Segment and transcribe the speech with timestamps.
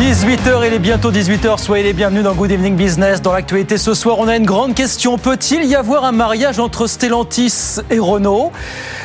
[0.00, 3.20] 18h, il est bientôt 18h, soyez les bienvenus dans Good Evening Business.
[3.20, 5.18] Dans l'actualité ce soir, on a une grande question.
[5.18, 8.50] Peut-il y avoir un mariage entre Stellantis et Renault?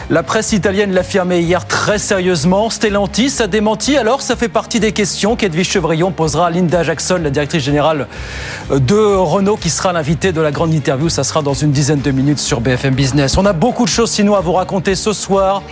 [0.09, 2.69] La presse italienne l'affirmait hier très sérieusement.
[2.69, 7.19] Stellantis a démenti, alors ça fait partie des questions qu'Edwige Chevrillon posera à Linda Jackson,
[7.21, 8.07] la directrice générale
[8.69, 11.09] de Renault, qui sera l'invitée de la grande interview.
[11.09, 13.35] Ça sera dans une dizaine de minutes sur BFM Business.
[13.37, 15.63] On a beaucoup de choses sinon à vous raconter ce soir.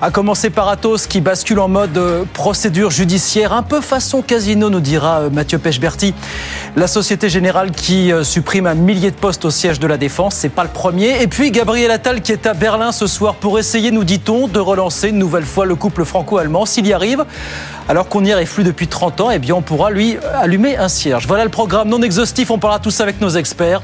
[0.00, 4.61] À commencer par Atos qui bascule en mode euh, procédure judiciaire, un peu façon casino,
[4.70, 6.14] nous dira euh, Mathieu Pechberti.
[6.76, 10.34] La Société Générale qui euh, supprime un millier de postes au siège de la Défense,
[10.34, 11.22] c'est pas le premier.
[11.22, 14.58] Et puis Gabriel Attal qui est à Berlin ce soir pour essayer, nous dit-on, de
[14.58, 16.66] relancer une nouvelle fois le couple franco-allemand.
[16.66, 17.24] S'il y arrive,
[17.88, 21.26] alors qu'on y plus depuis 30 ans, eh bien on pourra lui allumer un cierge.
[21.26, 23.82] Voilà le programme non exhaustif, on parlera tout ça avec nos experts.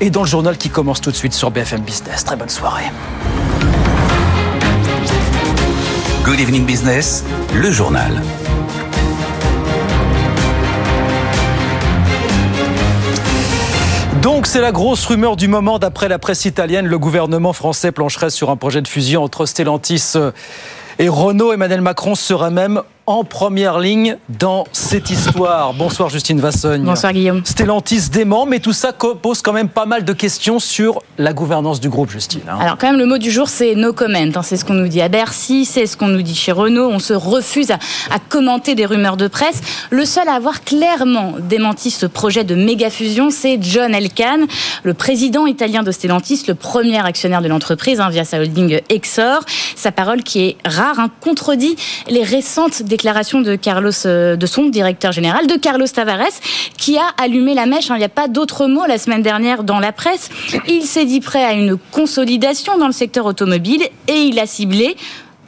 [0.00, 2.24] Et dans le journal qui commence tout de suite sur BFM Business.
[2.24, 2.90] Très bonne soirée.
[6.24, 7.22] Good Evening Business,
[7.54, 8.22] le journal.
[14.24, 16.86] Donc c'est la grosse rumeur du moment d'après la presse italienne.
[16.86, 20.14] Le gouvernement français plancherait sur un projet de fusion entre Stellantis
[20.98, 21.52] et Renault.
[21.52, 25.74] Emmanuel Macron sera même en première ligne dans cette histoire.
[25.74, 26.82] Bonsoir Justine Vassogne.
[26.84, 27.42] Bonsoir Guillaume.
[27.44, 31.80] Stellantis dément, mais tout ça pose quand même pas mal de questions sur la gouvernance
[31.80, 32.40] du groupe, Justine.
[32.48, 32.56] hein.
[32.60, 34.42] Alors quand même le mot du jour c'est no comment, hein.
[34.42, 36.98] c'est ce qu'on nous dit à Bercy, c'est ce qu'on nous dit chez Renault, on
[36.98, 37.78] se refuse à,
[38.10, 39.60] à commenter des rumeurs de presse.
[39.90, 44.46] Le seul à avoir clairement démenti ce projet de méga fusion, c'est John Elkann,
[44.82, 49.40] le président italien de Stellantis, le premier actionnaire de l'entreprise hein, via sa holding Exor.
[49.76, 51.76] Sa parole qui est rare contredit
[52.08, 56.36] les récentes déclaration de Carlos, euh, de son directeur général, de Carlos Tavares,
[56.78, 57.90] qui a allumé la mèche.
[57.90, 57.96] hein.
[57.96, 60.30] Il n'y a pas d'autre mot la semaine dernière dans la presse.
[60.68, 64.96] Il s'est dit prêt à une consolidation dans le secteur automobile et il a ciblé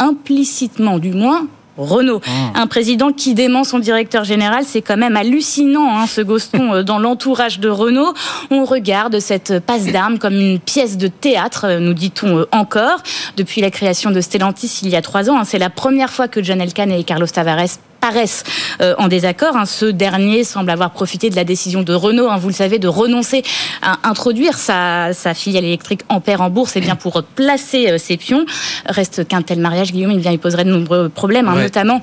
[0.00, 1.46] implicitement, du moins.
[1.76, 2.20] Renault,
[2.54, 6.82] un président qui dément son directeur général, c'est quand même hallucinant, hein, ce Goston euh,
[6.82, 8.14] dans l'entourage de Renault.
[8.50, 13.03] On regarde cette passe d'armes comme une pièce de théâtre, euh, nous dit-on euh, encore.
[13.36, 16.28] Depuis la création de Stellantis il y a trois ans, hein, c'est la première fois
[16.28, 18.44] que John Elkann et Carlos Tavares paraissent
[18.80, 19.56] euh, en désaccord.
[19.56, 19.64] hein.
[19.66, 22.88] Ce dernier semble avoir profité de la décision de Renault, hein, vous le savez, de
[22.88, 23.42] renoncer
[23.82, 28.16] à introduire sa, sa filiale électrique Ampère en bourse, et bien pour placer euh, ses
[28.16, 28.44] pions.
[28.86, 31.62] Reste qu'un tel mariage, Guillaume, il, bien, il poserait de nombreux problèmes, hein, Ouais.
[31.64, 32.00] notamment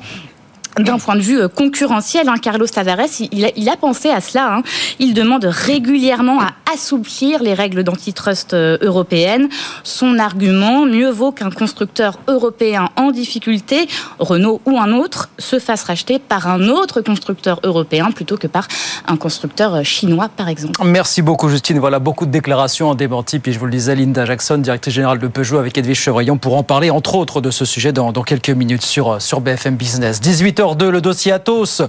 [0.79, 4.55] d'un point de vue euh, concurrentiel, hein, Carlos Tavares, il a, pensé à cela.
[4.55, 4.63] hein.
[4.99, 9.49] Il demande régulièrement à assouplir les règles d'antitrust euh, européennes.
[9.83, 13.87] Son argument, mieux vaut qu'un constructeur européen en difficulté,
[14.19, 18.67] Renault ou un autre, se fasse racheter par un autre constructeur européen plutôt que par
[19.07, 20.81] un constructeur euh, chinois, par exemple.
[20.83, 21.79] Merci beaucoup Justine.
[21.79, 23.39] Voilà beaucoup de déclarations en démenti.
[23.39, 26.57] Puis je vous le disais, Linda Jackson, directrice générale de Peugeot avec Edwige Chevrillon pour
[26.57, 30.21] en parler entre autres de ce sujet dans, quelques minutes sur, sur BFM Business.
[30.63, 31.81] 18h02, le dossier Atos.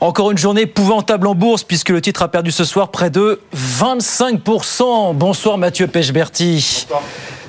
[0.00, 3.40] Encore une journée épouvantable en bourse puisque le titre a perdu ce soir près de
[3.56, 5.14] 25%.
[5.14, 6.86] Bonsoir Mathieu Pechberti.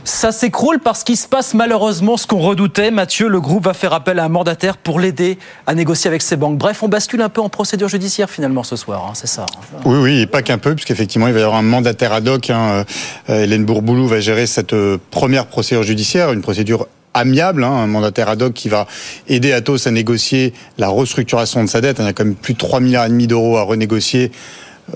[0.06, 2.91] Ça s'écroule parce qu'il se passe malheureusement ce qu'on redoutait.
[2.91, 6.36] Mathieu, le groupe va faire appel à un mandataire pour l'aider à négocier avec ses
[6.36, 6.58] banques.
[6.58, 9.46] Bref, on bascule un peu en procédure judiciaire finalement ce soir, hein, c'est ça.
[9.85, 12.50] Oui, oui, et pas qu'un peu, puisqu'effectivement, il va y avoir un mandataire ad hoc.
[12.50, 12.84] Hein.
[13.30, 17.88] Euh, Hélène Bourboulou va gérer cette euh, première procédure judiciaire, une procédure amiable, hein, un
[17.88, 18.88] mandataire ad hoc qui va
[19.28, 21.97] aider Atos à négocier la restructuration de sa dette.
[22.00, 24.31] Il y a quand même plus de 3 milliards et demi d'euros à renégocier.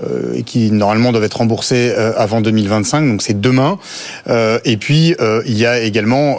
[0.02, 3.78] Euh, et qui normalement doivent être remboursés euh, avant 2025, donc c'est demain.
[4.28, 5.14] Euh, et puis
[5.46, 6.38] il y a également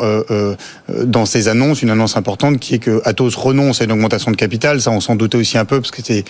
[1.03, 4.35] dans ces annonces une annonce importante qui est que Atos renonce à une augmentation de
[4.35, 4.81] capital.
[4.81, 6.23] Ça, on s'en doutait aussi un peu parce que c'est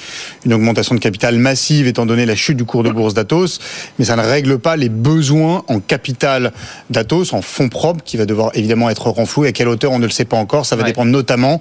[0.46, 3.60] une augmentation de capital massive étant donné la chute du cours de bourse d'Atos,
[3.98, 6.52] mais ça ne règle pas les besoins en capital
[6.90, 9.50] d'Atos, en fonds propres, qui va devoir évidemment être renfloué.
[9.50, 10.66] À quelle hauteur, on ne le sait pas encore.
[10.66, 10.90] Ça va Ouais.
[10.90, 11.60] dépendre notamment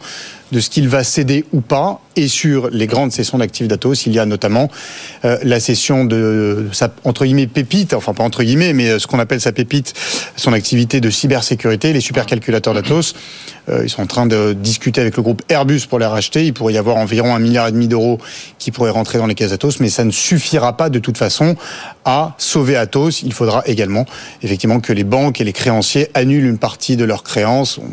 [0.52, 2.00] de ce qu'il va céder ou pas.
[2.16, 4.68] Et sur les grandes cessions d'actifs d'Atos, il y a notamment
[5.24, 9.06] euh, la cession de sa, entre guillemets, pépite, enfin pas entre guillemets, mais euh, ce
[9.06, 9.94] qu'on appelle sa pépite,
[10.36, 13.14] son activité de cybersécurité, les supercalculateurs d'Atos.
[13.68, 16.44] Euh, ils sont en train de discuter avec le groupe Airbus pour les racheter.
[16.44, 18.18] Il pourrait y avoir environ un milliard et demi d'euros
[18.58, 21.56] qui pourraient rentrer dans les caisses Atos, mais ça ne suffira pas de toute façon
[22.04, 23.22] à sauver Atos.
[23.22, 24.06] Il faudra également,
[24.42, 27.78] effectivement, que les banques et les créanciers annulent une partie de leurs créances.
[27.78, 27.88] On,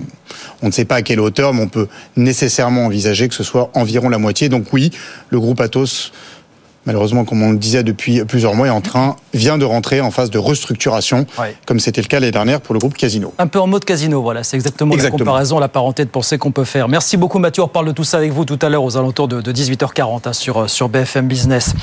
[0.62, 3.70] on ne sait pas à quelle hauteur, mais on peut nécessairement envisager que ce soit
[3.74, 4.50] environ la moitié.
[4.50, 4.92] Donc oui,
[5.30, 6.12] le groupe Atos
[6.86, 10.12] malheureusement, comme on le disait depuis plusieurs mois, est en train, vient de rentrer en
[10.12, 11.26] phase de restructuration,
[11.66, 13.34] comme c'était le cas l'année dernière pour le groupe Casino.
[13.38, 16.52] Un peu en mode casino, voilà, c'est exactement, la comparaison, la parenté de pensée qu'on
[16.52, 16.88] peut faire.
[16.88, 19.28] Merci beaucoup Mathieu, on parle de tout ça avec vous tout à l'heure aux alentours
[19.28, 21.74] de, 18h40 hein, sur, euh, sur BFM Business.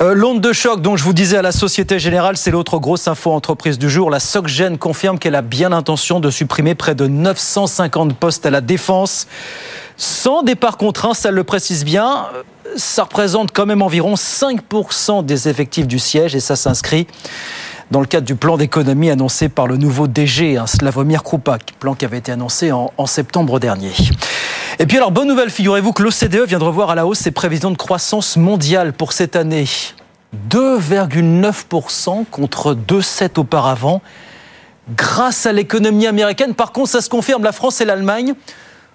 [0.00, 3.08] Euh, l'onde de choc dont je vous disais à la Société Générale, c'est l'autre grosse
[3.08, 4.10] info entreprise du jour.
[4.10, 8.60] La SocGen confirme qu'elle a bien l'intention de supprimer près de 950 postes à la
[8.60, 9.26] défense.
[9.96, 12.26] Sans départ contraint, ça le précise bien,
[12.76, 17.06] ça représente quand même environ 5% des effectifs du siège et ça s'inscrit
[17.90, 21.94] dans le cadre du plan d'économie annoncé par le nouveau DG, un Slavomir Krupak, plan
[21.94, 23.92] qui avait été annoncé en, en septembre dernier.
[24.78, 27.32] Et puis alors, bonne nouvelle, figurez-vous que l'OCDE vient de revoir à la hausse ses
[27.32, 29.66] prévisions de croissance mondiale pour cette année.
[30.48, 34.00] 2,9% contre 2,7% auparavant,
[34.96, 36.54] grâce à l'économie américaine.
[36.54, 38.34] Par contre, ça se confirme, la France et l'Allemagne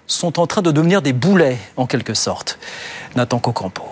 [0.06, 2.58] sont en train de devenir des boulets, en quelque sorte.
[3.14, 3.82] Nathan Cocampo.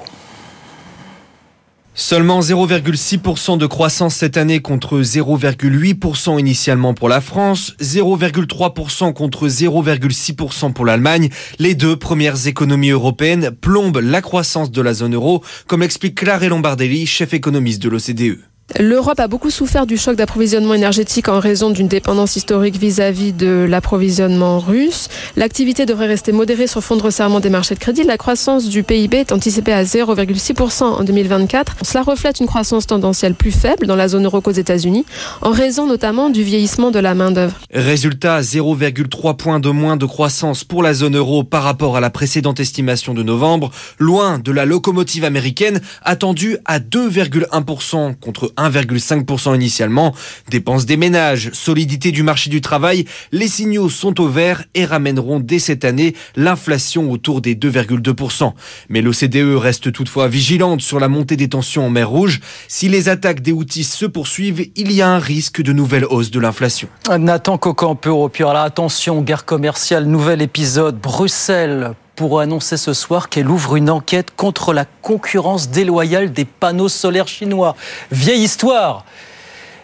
[1.97, 10.73] Seulement 0,6% de croissance cette année contre 0,8% initialement pour la France, 0,3% contre 0,6%
[10.73, 11.31] pour l'Allemagne.
[11.61, 16.49] Les deux premières économies européennes plombent la croissance de la zone euro, comme l'explique Claire
[16.49, 18.54] Lombardelli, chef économiste de l'OCDE.
[18.81, 23.67] L'Europe a beaucoup souffert du choc d'approvisionnement énergétique en raison d'une dépendance historique vis-à-vis de
[23.69, 25.09] l'approvisionnement russe.
[25.37, 28.05] L'activité devrait rester modérée sur fond de resserrement des marchés de crédit.
[28.05, 31.77] La croissance du PIB est anticipée à 0,6% en 2024.
[31.83, 35.05] Cela reflète une croissance tendancielle plus faible dans la zone euro qu'aux États-Unis,
[35.43, 37.61] en raison notamment du vieillissement de la main-d'œuvre.
[37.73, 42.09] Résultat 0,3 points de moins de croissance pour la zone euro par rapport à la
[42.09, 50.15] précédente estimation de novembre, loin de la locomotive américaine attendue à 2,1% contre 1,5% initialement.
[50.51, 55.41] Dépenses des ménages, solidité du marché du travail, les signaux sont au vert et ramèneront
[55.41, 58.53] dès cette année l'inflation autour des 2,2%.
[58.89, 62.41] Mais l'OCDE reste toutefois vigilante sur la montée des tensions en mer Rouge.
[62.69, 66.31] Si les attaques des outils se poursuivent, il y a un risque de nouvelle hausse
[66.31, 66.89] de l'inflation.
[67.19, 73.49] Nathan Cocampeau, puis alors attention, guerre commerciale, nouvel épisode, Bruxelles pour annoncer ce soir qu'elle
[73.49, 77.77] ouvre une enquête contre la concurrence déloyale des panneaux solaires chinois.
[78.11, 79.05] Vieille histoire,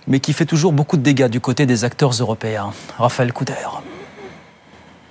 [0.07, 2.73] mais qui fait toujours beaucoup de dégâts du côté des acteurs européens.
[2.99, 3.55] Raphaël Couder.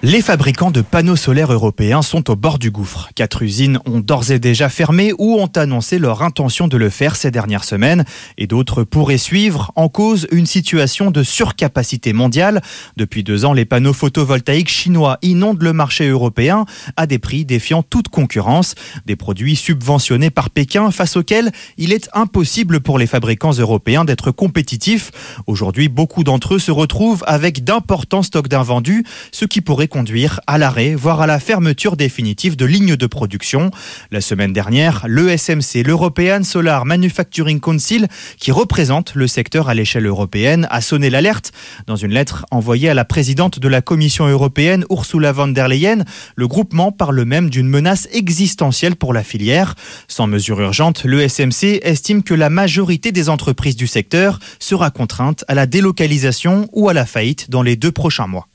[0.02, 3.10] Les fabricants de panneaux solaires européens sont au bord du gouffre.
[3.16, 7.18] Quatre usines ont d'ores et déjà fermé ou ont annoncé leur intention de le faire
[7.18, 8.06] ces dernières semaines
[8.38, 12.62] et d'autres pourraient suivre en cause une situation de surcapacité mondiale.
[12.96, 16.64] Depuis deux ans, les panneaux photovoltaïques chinois inondent le marché européen
[16.96, 18.76] à des prix défiant toute concurrence,
[19.06, 24.32] des produits subventionnés par Pékin face auxquels il est impossible pour les fabricants européens d'être
[24.32, 25.12] compétitifs.
[25.46, 29.04] Aujourd'hui, beaucoup d'entre eux se retrouvent avec d'importants stocks d'invendus,
[29.34, 33.72] ce qui pourrait conduire à l'arrêt, voire à la fermeture définitive de lignes de production.
[34.12, 38.08] La semaine dernière, l'ESMC, l'European Solar Manufacturing Council,
[38.38, 41.52] qui représente le secteur à l'échelle européenne, a sonné l'alerte.
[41.88, 46.06] Dans une lettre envoyée à la présidente de la Commission européenne, Ursula von der Leyen,
[46.36, 49.76] le groupement parle même d'une menace existentielle pour la filière.
[50.08, 55.56] Sans mesure urgente, l'ESMC estime que la majorité des entreprises du secteur sera contrainte à
[55.56, 58.48] la délocalisation ou à la faillite dans les deux prochains mois.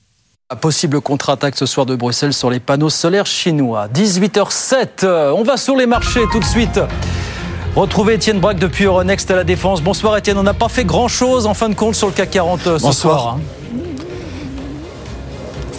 [0.60, 3.88] Possible contre-attaque ce soir de Bruxelles sur les panneaux solaires chinois.
[3.88, 6.78] 18h07, euh, on va sur les marchés tout de suite.
[7.74, 9.80] Retrouvez Étienne Braque depuis Euronext à la Défense.
[9.80, 12.66] Bonsoir Étienne, on n'a pas fait grand-chose en fin de compte sur le CAC 40
[12.66, 13.38] euh, ce soir.
[13.38, 13.40] Hein.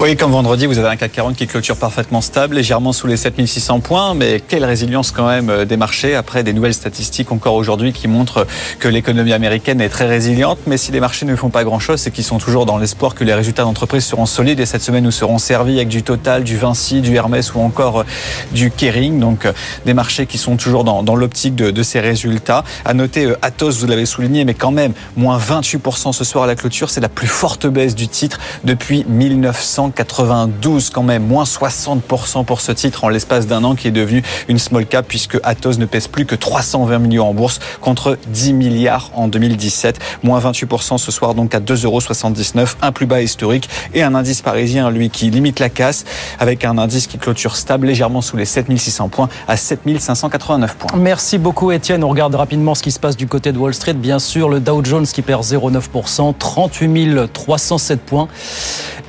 [0.01, 3.15] Oui, comme vendredi, vous avez un CAC 40 qui clôture parfaitement stable, légèrement sous les
[3.15, 7.53] 7600 points, mais quelle résilience quand même euh, des marchés après des nouvelles statistiques encore
[7.55, 8.45] aujourd'hui qui montrent
[8.79, 10.59] que l'économie américaine est très résiliente.
[10.67, 13.23] Mais si les marchés ne font pas grand-chose, c'est qu'ils sont toujours dans l'espoir que
[13.23, 16.57] les résultats d'entreprise seront solides et cette semaine nous serons servis avec du Total, du
[16.57, 18.05] Vinci, du Hermès ou encore euh,
[18.51, 19.21] du Kering.
[19.21, 19.53] Donc euh,
[19.85, 22.65] des marchés qui sont toujours dans, l'optique de, de, ces résultats.
[22.83, 26.55] À noter Atos, vous l'avez souligné, mais quand même moins 28% ce soir à la
[26.55, 29.84] clôture, c'est la plus forte baisse du titre depuis 1900.
[29.89, 34.23] 92 quand même, moins 60% pour ce titre en l'espace d'un an qui est devenu
[34.47, 38.53] une small cap puisque Atos ne pèse plus que 320 millions en bourse contre 10
[38.53, 39.99] milliards en 2017.
[40.23, 44.89] Moins 28% ce soir donc à 2,79€, un plus bas historique et un indice parisien
[44.89, 46.05] lui qui limite la casse
[46.39, 50.97] avec un indice qui clôture stable légèrement sous les 7600 points à 7589 points.
[50.97, 52.03] Merci beaucoup Étienne.
[52.03, 53.93] On regarde rapidement ce qui se passe du côté de Wall Street.
[53.93, 56.95] Bien sûr, le Dow Jones qui perd 0,9%, 38
[57.31, 58.27] 307 points.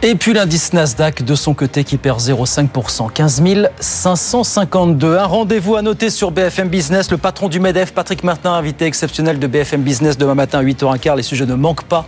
[0.02, 3.42] Et puis l'indice Nasdaq de son côté qui perd 0,5%, 15
[3.80, 5.18] 552.
[5.18, 7.10] Un rendez-vous à noter sur BFM Business.
[7.10, 11.16] Le patron du MEDEF, Patrick Martin, invité exceptionnel de BFM Business demain matin à 8h15.
[11.16, 12.06] Les sujets ne manquent pas.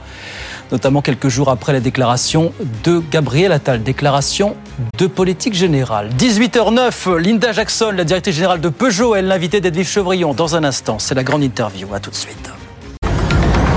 [0.71, 2.53] notamment quelques jours après la déclaration
[2.85, 4.55] de Gabriel Attal, déclaration
[4.99, 6.11] de politique générale.
[6.19, 10.35] 18h09, Linda Jackson, la directrice générale de Peugeot, elle l'invité d'Edwige Chevrillon.
[10.35, 11.89] Dans un instant, c'est la grande interview.
[11.95, 12.51] À tout de suite.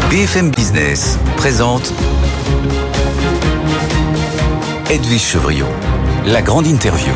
[0.09, 1.93] BFM Business présente
[4.91, 5.69] Edwige Chevrillon,
[6.25, 7.13] la grande interview.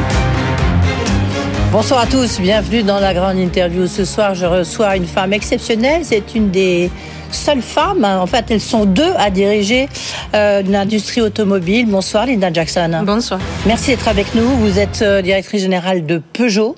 [1.73, 3.85] Bonsoir à tous, bienvenue dans la grande interview.
[3.85, 6.03] Ce soir, je reçois une femme exceptionnelle.
[6.05, 6.89] C'est une des
[7.31, 9.89] seules femmes, en fait, elles sont deux à diriger
[10.33, 11.85] euh, l'industrie automobile.
[11.87, 13.01] Bonsoir, Linda Jackson.
[13.03, 13.41] Bonsoir.
[13.65, 14.47] Merci d'être avec nous.
[14.47, 16.77] Vous êtes euh, directrice générale de Peugeot.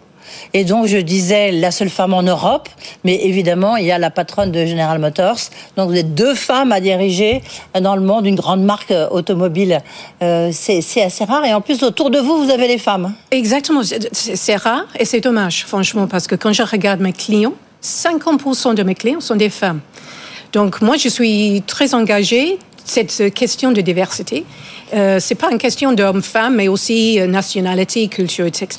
[0.53, 2.69] Et donc, je disais la seule femme en Europe,
[3.03, 5.39] mais évidemment, il y a la patronne de General Motors.
[5.75, 7.41] Donc, vous êtes deux femmes à diriger
[7.79, 9.81] dans le monde une grande marque euh, automobile.
[10.21, 11.45] Euh, c'est assez rare.
[11.45, 13.13] Et en plus, autour de vous, vous avez les femmes.
[13.31, 13.81] Exactement.
[13.83, 17.53] C'est rare et c'est dommage, franchement, parce que quand je regarde mes clients,
[17.83, 19.81] 50% de mes clients sont des femmes.
[20.53, 24.45] Donc, moi, je suis très engagée cette question de diversité.
[24.93, 28.69] Euh, c'est pas une question d'homme-femme, mais aussi euh, nationalité, culture, etc.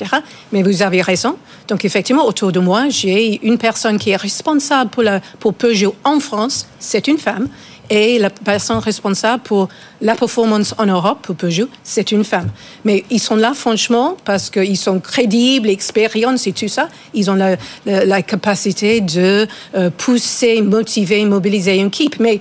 [0.52, 1.36] Mais vous avez raison.
[1.68, 4.90] Donc, effectivement, autour de moi, j'ai une personne qui est responsable
[5.38, 6.66] pour, Peugeot en France.
[6.78, 7.48] C'est une femme.
[7.90, 9.68] Et la personne responsable pour
[10.02, 12.50] la performance en Europe pour Peugeot, c'est une femme.
[12.84, 16.88] Mais ils sont là, franchement, parce qu'ils sont crédibles, expérience et tout ça.
[17.14, 22.20] Ils ont la, la, capacité de euh, pousser, motiver, mobiliser une équipe.
[22.20, 22.40] Mais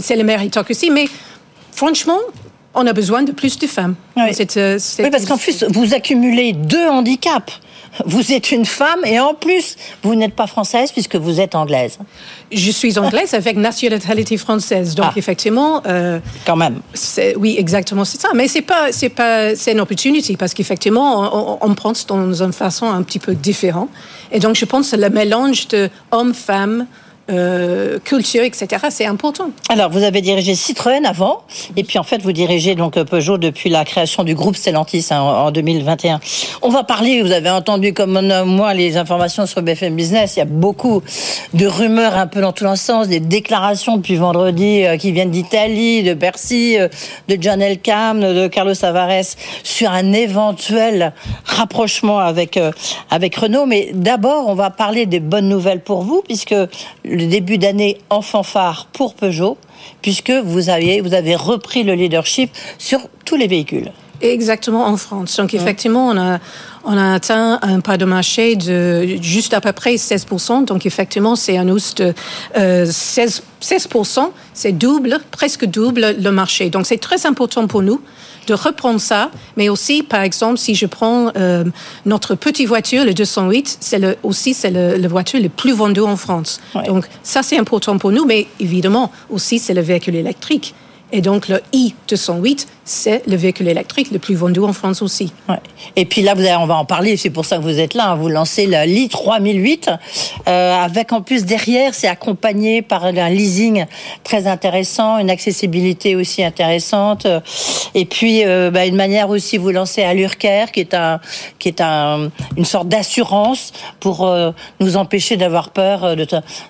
[0.00, 0.90] c'est le méritocratie.
[0.90, 1.08] Mais
[1.72, 2.20] franchement,
[2.76, 3.94] on a besoin de plus de femmes.
[4.16, 4.22] Oui,
[4.56, 7.60] euh, oui parce qu'en plus, vous accumulez deux handicaps.
[8.04, 11.98] Vous êtes une femme et en plus, vous n'êtes pas française puisque vous êtes anglaise.
[12.52, 15.12] Je suis anglaise avec nationalité française, donc ah.
[15.16, 15.82] effectivement.
[15.86, 16.80] Euh, Quand même.
[17.38, 18.28] Oui, exactement, c'est ça.
[18.34, 22.52] Mais c'est pas, c'est pas, c'est une opportunité parce qu'effectivement, on, on, prend dans une
[22.52, 23.88] façon un petit peu différente.
[24.30, 26.86] Et donc, je pense que le mélange de hommes-femmes
[27.30, 28.86] euh, culture, etc.
[28.90, 29.50] C'est important.
[29.68, 31.42] Alors, vous avez dirigé Citroën avant,
[31.76, 35.20] et puis en fait, vous dirigez donc Peugeot depuis la création du groupe Stellantis hein,
[35.20, 36.20] en 2021.
[36.62, 40.42] On va parler, vous avez entendu comme moi les informations sur BFM Business, il y
[40.42, 41.02] a beaucoup
[41.54, 45.30] de rumeurs un peu dans tous les sens, des déclarations depuis vendredi euh, qui viennent
[45.30, 46.88] d'Italie, de Bercy, euh,
[47.28, 51.12] de John Elkam, de Carlos Tavares, sur un éventuel
[51.44, 52.72] rapprochement avec, euh,
[53.10, 53.66] avec Renault.
[53.66, 56.54] Mais d'abord, on va parler des bonnes nouvelles pour vous, puisque
[57.16, 59.56] le début d'année en fanfare pour Peugeot,
[60.02, 63.90] puisque vous avez, vous avez repris le leadership sur tous les véhicules.
[64.20, 65.36] Exactement en France.
[65.36, 66.38] Donc effectivement, on a,
[66.86, 70.64] on a atteint un pas de marché de juste à peu près 16%.
[70.64, 72.14] Donc effectivement, c'est un hausse de
[72.56, 73.42] 16%.
[73.62, 76.70] 16% c'est double, presque double le marché.
[76.70, 78.00] Donc c'est très important pour nous
[78.46, 81.64] de reprendre ça, mais aussi, par exemple, si je prends euh,
[82.04, 86.00] notre petite voiture, le 208, c'est le, aussi c'est le, la voiture le plus vendue
[86.00, 86.60] en France.
[86.86, 90.74] Donc ça, c'est important pour nous, mais évidemment, aussi, c'est le véhicule électrique.
[91.12, 95.32] Et donc, le i208, c'est le véhicule électrique le plus vendu en France aussi.
[95.48, 95.56] Ouais.
[95.96, 97.94] Et puis là, vous avez, on va en parler, c'est pour ça que vous êtes
[97.94, 98.12] là.
[98.12, 98.14] Hein.
[98.14, 99.90] vous lancez le i 3008,
[100.48, 103.86] euh, avec en plus derrière, c'est accompagné par un leasing
[104.22, 107.26] très intéressant, une accessibilité aussi intéressante.
[107.94, 111.20] Et puis, euh, bah, une manière aussi, vous lancez Allurcare, qui est, un,
[111.58, 116.24] qui est un, une sorte d'assurance pour euh, nous empêcher d'avoir peur euh, de,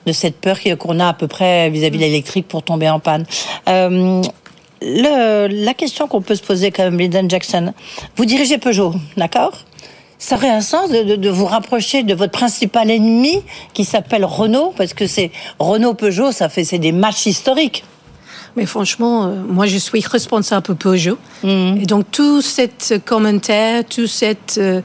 [0.06, 3.26] de cette peur qu'on a à peu près vis-à-vis de l'électrique pour tomber en panne.
[4.83, 7.73] Le, la question qu'on peut se poser quand même, Lyndon Jackson,
[8.16, 9.64] vous dirigez Peugeot, d'accord?
[10.18, 13.42] Ça aurait un sens de, de, de, vous rapprocher de votre principal ennemi
[13.75, 17.85] qui s'appelle Renault, parce que c'est Renault-Peugeot, ça fait c'est des matchs historiques.
[18.56, 21.18] Mais franchement, euh, moi, je suis responsable pour Peugeot.
[21.42, 21.76] Mmh.
[21.83, 24.80] Et donc, tout cet commentaire, tout cette, euh,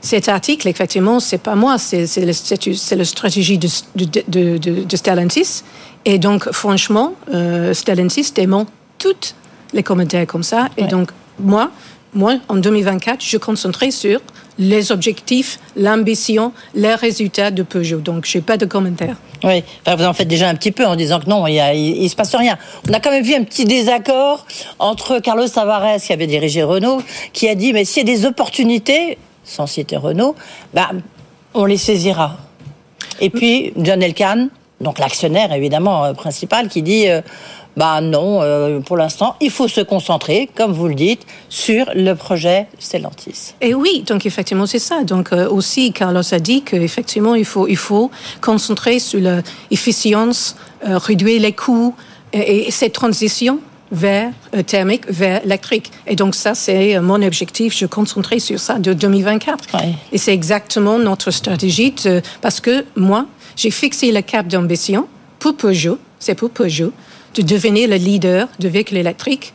[0.00, 5.62] cet article, effectivement, c'est pas moi, c'est la stratégie de, de, de, Stellantis.
[6.04, 8.66] Et donc, franchement, euh, Stellantis dément
[8.98, 9.34] toutes
[9.72, 10.68] les commentaires comme ça.
[10.76, 11.70] Et donc, moi,
[12.14, 14.20] moi, en 2024, je concentrerai sur
[14.58, 18.00] les objectifs, l'ambition, les résultats de Peugeot.
[18.00, 19.16] Donc, je n'ai pas de commentaires.
[19.44, 22.16] Oui, vous en faites déjà un petit peu en disant que non, il ne se
[22.16, 22.56] passe rien.
[22.88, 24.46] On a quand même vu un petit désaccord
[24.78, 27.02] entre Carlos Tavares, qui avait dirigé Renault,
[27.34, 30.34] qui a dit, mais s'il y a des opportunités, sans citer Renault,
[30.72, 30.90] bah,
[31.52, 32.38] on les saisira.
[33.20, 34.48] Et puis, John Elkann,
[34.80, 37.08] donc l'actionnaire évidemment euh, principal, qui dit...
[37.08, 37.20] Euh,
[37.76, 42.14] bah non, euh, pour l'instant, il faut se concentrer, comme vous le dites, sur le
[42.14, 43.52] projet Stellantis.
[43.60, 45.04] Et oui, donc effectivement, c'est ça.
[45.04, 50.56] Donc euh, aussi, Carlos a dit qu'effectivement, il faut, il faut concentrer sur l'efficience,
[50.86, 51.94] euh, réduire les coûts
[52.32, 53.60] et, cette transition
[53.92, 54.32] vers
[54.66, 55.92] thermique, vers électrique.
[56.06, 57.76] Et donc ça, c'est mon objectif.
[57.76, 59.76] Je concentrer sur ça de 2024.
[60.12, 61.94] Et c'est exactement notre stratégie
[62.40, 65.06] parce que moi, j'ai fixé le cap d'ambition
[65.38, 66.92] pour Peugeot, c'est pour Peugeot,
[67.36, 69.52] de devenir le leader de véhicules électriques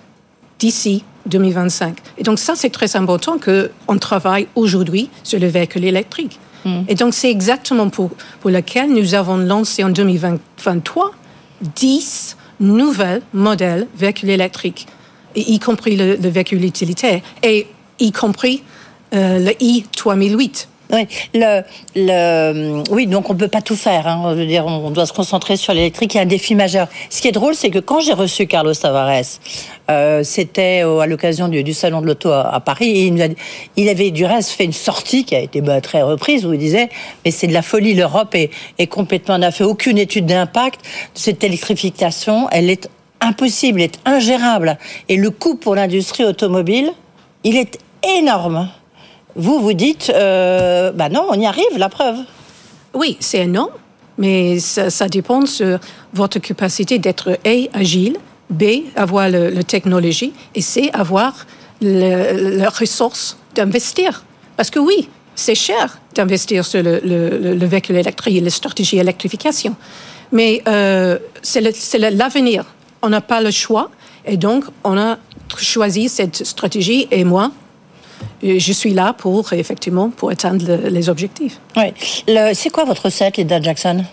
[0.60, 1.98] d'ici 2025.
[2.18, 6.40] Et donc ça, c'est très important qu'on travaille aujourd'hui sur le véhicule électrique.
[6.66, 6.82] Mm.
[6.88, 11.12] Et donc c'est exactement pour, pour lequel nous avons lancé en 2023
[11.76, 14.88] 10 nouvelles modèles véhicules électriques,
[15.36, 17.68] y compris le, véhicule utilitaire, et
[18.00, 18.64] y compris
[19.14, 21.62] euh, le i3008 oui, le,
[21.96, 24.08] le, oui, donc on peut pas tout faire.
[24.08, 24.32] Hein.
[24.32, 26.14] Je veux dire, on doit se concentrer sur l'électrique.
[26.14, 26.88] Il y a un défi majeur.
[27.10, 29.40] Ce qui est drôle, c'est que quand j'ai reçu Carlos Tavares,
[29.90, 32.90] euh, c'était à l'occasion du, du, salon de l'auto à, Paris.
[32.90, 33.36] Il,
[33.78, 36.60] il, avait du reste fait une sortie qui a été bah, très reprise où il
[36.60, 36.90] disait
[37.26, 37.94] mais c'est de la folie.
[37.94, 40.82] L'Europe est, est complètement n'a fait aucune étude d'impact.
[41.14, 42.90] Cette électrification, elle est
[43.22, 44.78] impossible, elle est ingérable.
[45.10, 46.92] Et le coût pour l'industrie automobile,
[47.44, 47.80] il est
[48.18, 48.70] énorme.
[49.36, 52.18] Vous, vous dites, euh, bah non, on y arrive, la preuve.
[52.94, 53.70] Oui, c'est un non,
[54.18, 55.80] mais ça, dépend de
[56.14, 58.18] votre capacité d'être A, agile,
[58.50, 58.64] B,
[58.96, 61.46] avoir la technologie, et C, avoir
[61.82, 64.24] la ressource d'investir.
[64.58, 69.76] Parce que oui, c'est cher d'investir sur le, véhicule électrique la stratégie électrification.
[70.32, 72.66] Mais euh, c'est l'avenir.
[73.02, 73.90] On n'a pas le choix.
[74.26, 75.18] Et donc, on a
[75.58, 77.08] choisi cette stratégie.
[77.12, 77.52] Et moi,
[78.44, 81.60] je suis là pour, effectivement, pour atteindre les objectifs.
[81.78, 81.94] Oui.
[82.54, 84.04] C'est quoi votre recette, Lida Jackson?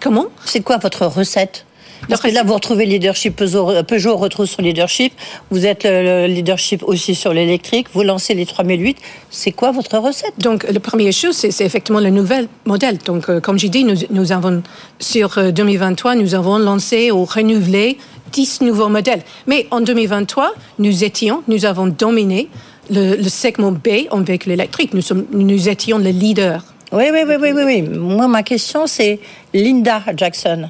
[0.00, 0.26] Comment?
[0.44, 1.66] C'est quoi votre recette?
[2.08, 5.12] Parce que là, vous retrouvez le leadership Peugeot, Peugeot retrouve son leadership.
[5.50, 7.88] Vous êtes le leadership aussi sur l'électrique.
[7.92, 8.96] Vous lancez les 3008.
[9.30, 10.32] C'est quoi votre recette?
[10.38, 12.98] Donc, la première chose, c'est effectivement le nouvel modèle.
[12.98, 14.62] Donc, euh, comme j'ai dit, nous, nous, avons,
[14.98, 17.98] sur 2023, euh, nous avons lancé ou renouvelé
[18.32, 19.22] 10 nouveaux modèles.
[19.46, 22.48] Mais en 2023, nous étions, nous avons dominé
[22.90, 24.94] le, segment B en véhicule électrique.
[24.94, 26.64] Nous, sommes, nous étions le leader.
[26.92, 29.20] Oui, oui, oui, oui, oui, Moi, ma question, c'est
[29.54, 30.68] Linda Jackson.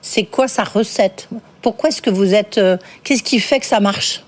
[0.00, 1.28] C'est quoi sa recette?
[1.62, 2.58] Pourquoi est-ce que vous êtes...
[2.58, 4.22] Euh, qu'est-ce qui fait que ça marche?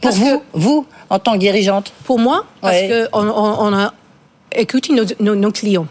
[0.00, 3.92] Pour vous, vous, en tant que dirigeante Pour moi, parce qu'on on, a
[4.52, 5.88] écouté nos, clients.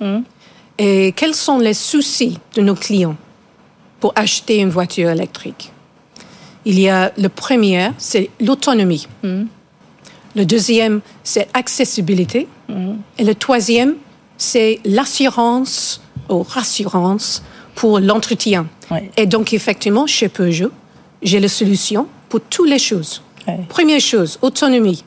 [0.00, 0.22] Hmm.
[0.76, 3.14] Et quels sont les soucis de nos clients
[4.00, 5.72] pour acheter une voiture électrique?
[6.64, 9.06] Il y a le premier, c'est l'autonomie.
[9.22, 9.44] Hmm.
[10.34, 12.48] Le deuxième, c'est accessibilité.
[12.68, 12.94] Mm.
[13.18, 13.96] Et le troisième,
[14.38, 17.42] c'est l'assurance ou rassurance
[17.74, 18.66] pour l'entretien.
[19.16, 20.70] Et donc, effectivement, chez Peugeot,
[21.22, 23.22] j'ai la solution pour toutes les choses.
[23.68, 25.04] Première chose, autonomie.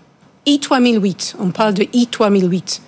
[0.47, 2.81] i3008, on parle de i3008.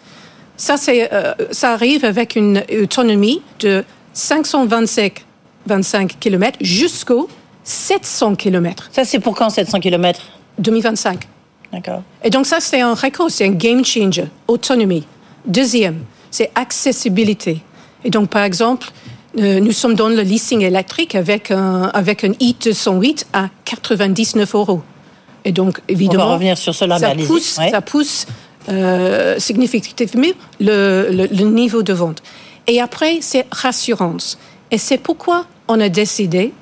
[0.57, 3.83] Ça, euh, ça arrive avec une autonomie de
[4.13, 5.23] 525
[5.67, 7.29] 25 km jusqu'au
[7.63, 8.89] 700 km.
[8.91, 10.21] Ça, c'est pour quand 700 km
[10.59, 11.27] 2025.
[11.71, 12.01] D'accord.
[12.23, 14.25] Et donc ça, c'est un record, c'est un game changer.
[14.47, 15.05] Autonomie.
[15.45, 15.99] Deuxième,
[16.31, 17.61] c'est accessibilité.
[18.03, 18.89] Et donc, par exemple,
[19.37, 24.81] euh, nous sommes dans le leasing électrique avec un, avec un i208 à 99 euros.
[25.45, 28.25] Et donc, évidemment, On va revenir sur cela, ça, pousse, ça pousse
[28.69, 30.27] euh, significativement
[30.59, 32.21] le, le, le, niveau de vente.
[32.65, 34.37] Et après, c'est rassurance.
[34.71, 36.53] Et c'est pourquoi on a décidé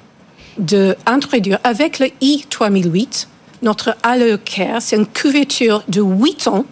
[0.58, 3.28] d'introduire avec le i3008
[3.65, 6.65] notre Allure Care, c'est une couverture de 8 ans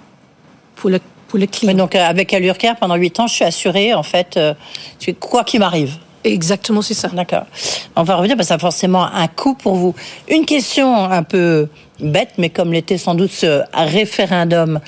[0.75, 1.73] pour le, pour le client.
[1.73, 4.53] donc, euh, avec Allure Care, pendant 8 ans, je suis assurée, en fait, euh,
[5.19, 5.95] quoi qu'il m'arrive.
[6.23, 7.09] Exactement, c'est ça.
[7.09, 7.45] D'accord.
[7.95, 9.93] On va revenir parce que ça a forcément un coût pour vous.
[10.29, 11.67] Une question un peu
[11.99, 14.79] bête, mais comme l'était sans doute ce référendum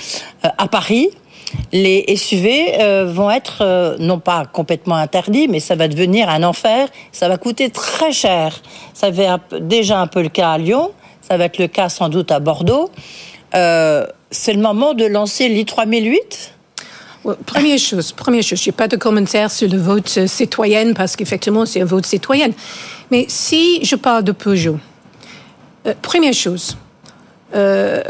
[0.45, 1.09] euh, à Paris,
[1.71, 6.89] les SUV vont être non pas complètement interdits, mais ça va devenir un enfer.
[7.13, 8.61] Ça va coûter très cher.
[8.93, 9.27] Ça avait
[9.61, 10.91] déjà un peu le cas à Lyon
[11.27, 12.91] ça va être le cas sans doute à Bordeaux.
[13.55, 16.51] Euh, c'est le moment de lancer l'I3008
[17.47, 21.65] Première chose, première chose, je n'ai pas de commentaire sur le vote citoyen parce qu'effectivement
[21.65, 22.49] c'est un vote citoyen.
[23.09, 24.77] Mais si je parle de Peugeot,
[25.87, 26.77] euh, première chose,
[27.55, 28.03] euh,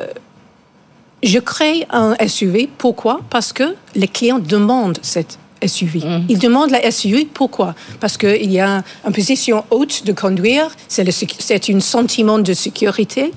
[1.24, 2.70] je crée un SUV.
[2.78, 3.22] Pourquoi?
[3.30, 6.00] Parce que les clients demandent cette SUV.
[6.00, 6.26] Mm.
[6.30, 7.26] Ils demandent la SUV.
[7.26, 7.76] Pourquoi?
[8.00, 13.32] Parce qu'il y a une position haute de conduire, c'est un sentiment de sécurité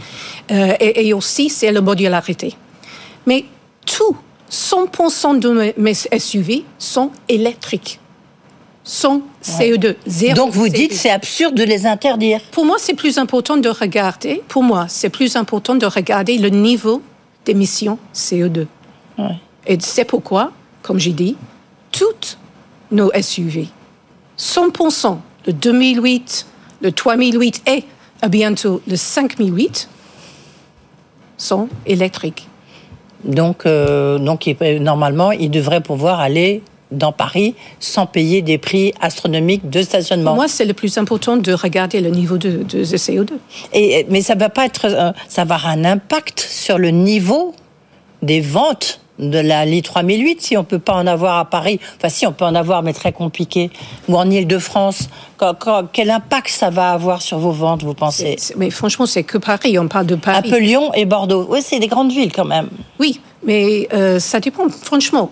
[0.50, 2.54] euh, et, aussi c'est la modularité.
[3.26, 3.44] Mais
[3.86, 4.16] tout,
[4.50, 8.00] 100% de mes SUV sont électriques.
[8.84, 10.34] Sont CO2, zéro.
[10.34, 12.40] Donc vous dites c'est absurde de les interdire.
[12.50, 14.42] Pour moi, c'est plus important de regarder.
[14.48, 17.02] Pour moi, c'est plus important de regarder le niveau
[17.44, 18.66] d'émissions CO2.
[19.66, 20.52] Et c'est pourquoi,
[20.82, 21.36] comme j'ai dit,
[21.92, 22.38] toutes
[22.90, 23.68] nos SUV,
[24.38, 26.46] 100%, le 2008,
[26.80, 27.84] le 3008 et
[28.22, 29.88] à bientôt le 5008,
[31.36, 32.48] sont électriques.
[33.24, 34.46] Donc, euh, donc
[34.80, 40.34] normalement, ils devraient pouvoir aller dans Paris sans payer des prix astronomiques de stationnement.
[40.34, 43.32] Moi, c'est le plus important de regarder le niveau de, de, CO2.
[43.72, 47.54] Et, mais ça va pas être, euh, ça va avoir un impact sur le niveau
[48.22, 52.08] des ventes de la Li 3008 si on peut pas en avoir à Paris Enfin,
[52.08, 53.70] si on peut en avoir, mais très compliqué.
[54.08, 55.08] Ou en Ile-de-France.
[55.92, 58.36] Quel impact ça va avoir sur vos ventes, vous pensez?
[58.56, 59.78] Mais franchement, c'est que Paris.
[59.78, 60.48] On parle de Paris.
[60.48, 61.46] Un peu Lyon et Bordeaux.
[61.48, 62.68] Oui, c'est des grandes villes quand même.
[62.98, 64.68] Oui, mais euh, ça dépend.
[64.68, 65.30] Franchement,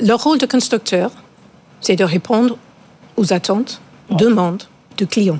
[0.00, 1.10] le rôle de constructeur,
[1.80, 2.56] c'est de répondre
[3.16, 3.80] aux attentes,
[4.10, 4.64] demandes
[4.98, 5.38] de clients.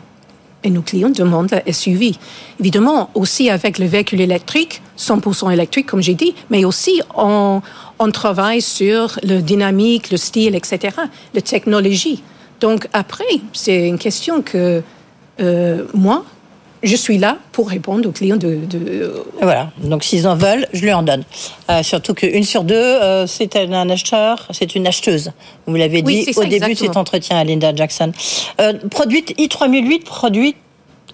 [0.63, 2.15] Et nos clients demandent la SUV.
[2.59, 7.63] Évidemment, aussi avec le véhicule électrique, 100% électrique, comme j'ai dit, mais aussi on,
[7.99, 10.97] on travaille sur le dynamique, le style, etc.,
[11.33, 12.23] la technologie.
[12.61, 14.83] Donc après, c'est une question que
[15.41, 16.25] euh, moi,
[16.83, 18.59] je suis là pour répondre aux clients de.
[19.41, 19.71] Voilà.
[19.83, 21.25] Donc s'ils en veulent, je lui en donne.
[21.71, 25.33] Euh, surtout qu'une sur deux, euh, c'est un acheteur, c'est une acheteuse.
[25.67, 28.13] Vous l'avez dit au début de cet entretien à Linda Jackson.
[28.61, 30.57] Euh, produite i3008, produite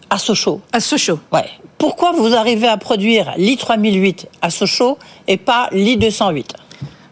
[0.08, 0.60] à Sochaux.
[0.72, 1.18] À Sochaux.
[1.32, 1.46] Ouais.
[1.78, 6.44] Pourquoi vous arrivez à produire l'i3008 à Sochaux et pas l'i208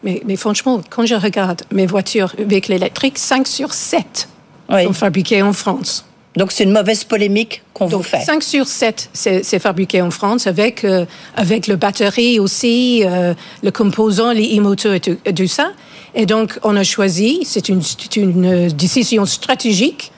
[0.04, 4.28] mais, mais, franchement, quand je regarde mes voitures véhicules électriques, 5 sur 7
[4.68, 6.04] sont fabriquées en France.
[6.36, 8.20] Donc c'est une mauvaise polémique qu'on vous fait.
[8.20, 11.04] 5 sur 7, c'est fabriqué en France avec, euh,
[11.36, 15.70] avec le batterie aussi, euh, le composant, les e-moteurs et, tout ça.
[16.14, 17.82] Et donc on a choisi, c'est une,
[18.16, 20.10] une, décision stratégique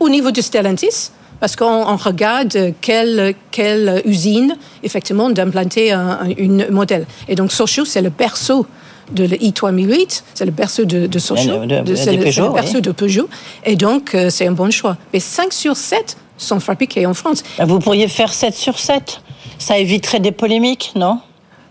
[0.00, 1.10] au niveau de Stellantis,
[1.40, 7.06] parce qu'on regarde quelle, quelle usine, effectivement, d'implanter un, un, modèle.
[7.28, 8.66] Et donc Sochaux, c'est le berceau
[9.12, 11.62] de l'I3008, c'est le berceau de, de Sochaux,
[11.94, 13.28] c'est le, berceau de Peugeot,
[13.64, 14.96] et donc euh, c'est un bon choix.
[15.12, 17.42] Mais 5 sur 7 sont fabriqués en France.
[17.58, 19.20] Ah, vous pourriez faire 7 sur 7
[19.58, 21.20] Ça éviterait des polémiques, non?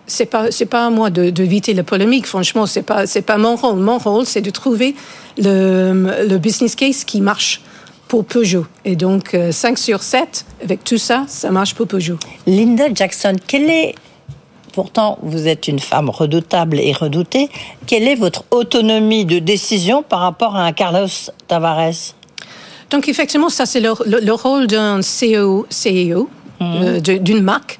[0.10, 3.38] C'est pas c'est pas à moi de d'éviter la polémique franchement c'est pas c'est pas
[3.38, 4.96] mon rôle mon rôle c'est de trouver
[5.38, 7.62] le, le business case qui marche
[8.08, 8.66] pour Peugeot.
[8.86, 12.18] Et donc, 5 euh, sur 7, avec tout ça, ça marche pour Peugeot.
[12.46, 13.96] Linda Jackson, quelle est
[14.74, 17.50] pourtant vous êtes une femme redoutable et redoutée.
[17.86, 21.08] Quelle est votre autonomie de décision par rapport à un Carlos
[21.48, 22.14] Tavares?
[22.90, 26.82] Donc effectivement, ça c'est le, rôle d'un CEO, CEO mhm.
[26.84, 27.80] euh, d'une marque.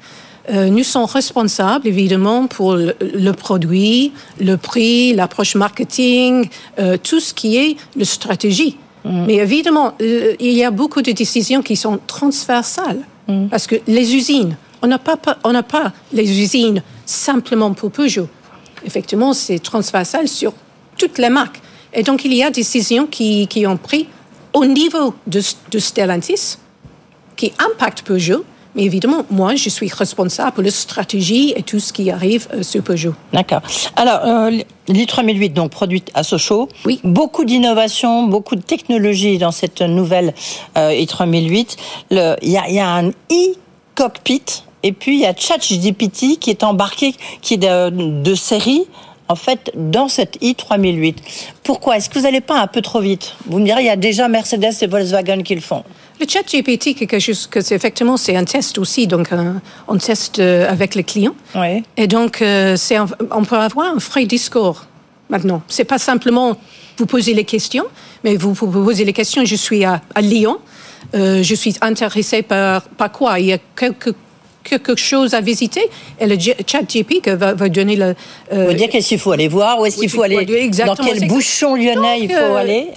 [0.50, 6.48] Euh, nous sommes responsables évidemment pour le, produit, le prix, l'approche marketing,
[6.78, 8.76] euh, tout ce qui est la stratégie.
[9.04, 9.24] Mhm.
[9.26, 13.48] Mais évidemment, il y a beaucoup de décisions qui sont transversales mhm.
[13.48, 18.28] parce que les usines, on n'a pas, on n'a pas les usines simplement pour Peugeot.
[18.84, 20.52] Effectivement, c'est transversal sur
[20.96, 21.60] toutes les marques.
[21.92, 24.08] Et donc, il y a des décisions qui, qui ont pris
[24.52, 26.58] au niveau de, de, Stellantis
[27.36, 28.44] qui impactent Peugeot.
[28.74, 32.62] Mais évidemment, moi, je suis responsable pour la stratégie et tout ce qui arrive euh,
[32.62, 33.14] sur Peugeot.
[33.32, 33.62] D'accord.
[33.96, 34.50] Alors, euh,
[34.88, 36.68] l'i3008, donc produite à Sochaux.
[36.84, 37.00] Oui.
[37.02, 40.34] Beaucoup d'innovation, beaucoup de technologie dans cette nouvelle
[40.76, 41.76] euh, i3008.
[42.10, 44.44] Il y, y, a un e-cockpit
[44.82, 48.86] et puis il y a ChatGPT qui est embarqué, qui est de, série
[49.28, 51.16] en fait, dans cette i3008.
[51.62, 51.98] Pourquoi?
[51.98, 53.34] Est-ce que vous n'allez pas un peu trop vite?
[53.46, 55.84] Vous me direz, il y a déjà Mercedes et Volkswagen qui le font.
[56.20, 59.28] Le chat GPT, quelque chose que c'est effectivement, c'est un test aussi, donc
[59.86, 61.34] on teste euh, avec les clients.
[61.54, 61.84] Oui.
[61.96, 64.86] Et donc, euh, c'est on peut avoir un vrai discours
[65.28, 65.62] maintenant.
[65.68, 66.56] C'est pas simplement
[66.96, 67.84] vous poser les questions,
[68.24, 69.44] mais vous, vous posez les questions.
[69.44, 70.58] Je suis à, Lyon,
[71.14, 73.38] euh, je suis intéressé par, par quoi?
[73.38, 74.14] Il y a quelques
[74.68, 75.82] quelque chose à visiter.
[76.20, 78.14] Et le chat GP va, va donner le...
[78.52, 81.74] Euh, dire qu'est-ce qu'il faut aller voir, où est-ce qu'il faut aller, dans quel bouchon
[81.74, 82.88] lyonnais il faut euh, aller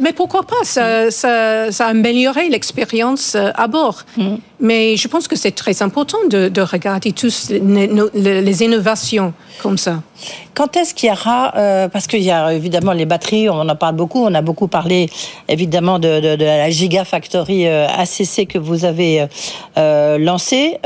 [0.00, 4.02] mais pourquoi pas Ça, ça, ça a amélioré l'expérience euh, à bord.
[4.16, 4.36] Mm.
[4.60, 9.78] Mais je pense que c'est très important de, de regarder tous les, les, innovations comme
[9.78, 10.02] ça.
[10.54, 13.76] Quand est-ce qu'il y aura, euh, parce qu'il y a évidemment les batteries, on en
[13.76, 15.08] parle beaucoup, on a beaucoup parlé
[15.48, 19.26] évidemment de, de, de la Gigafactory euh, ACC que vous avez
[19.76, 20.78] euh, lancée.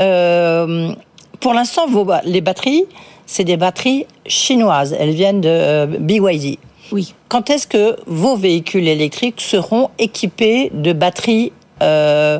[1.39, 1.87] pour l'instant,
[2.25, 2.85] les batteries,
[3.25, 4.95] c'est des batteries chinoises.
[4.99, 6.59] Elles viennent de BYD.
[6.93, 7.15] Oui.
[7.27, 11.51] Quand est-ce que vos véhicules électriques seront équipés de batteries
[11.81, 12.39] euh,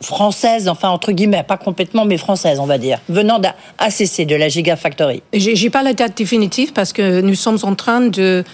[0.00, 4.48] françaises, enfin entre guillemets, pas complètement, mais françaises, on va dire, venant d'ACC, de la
[4.48, 5.22] Gigafactory?
[5.32, 8.44] J'ai pas la date définitive parce que nous sommes en train de,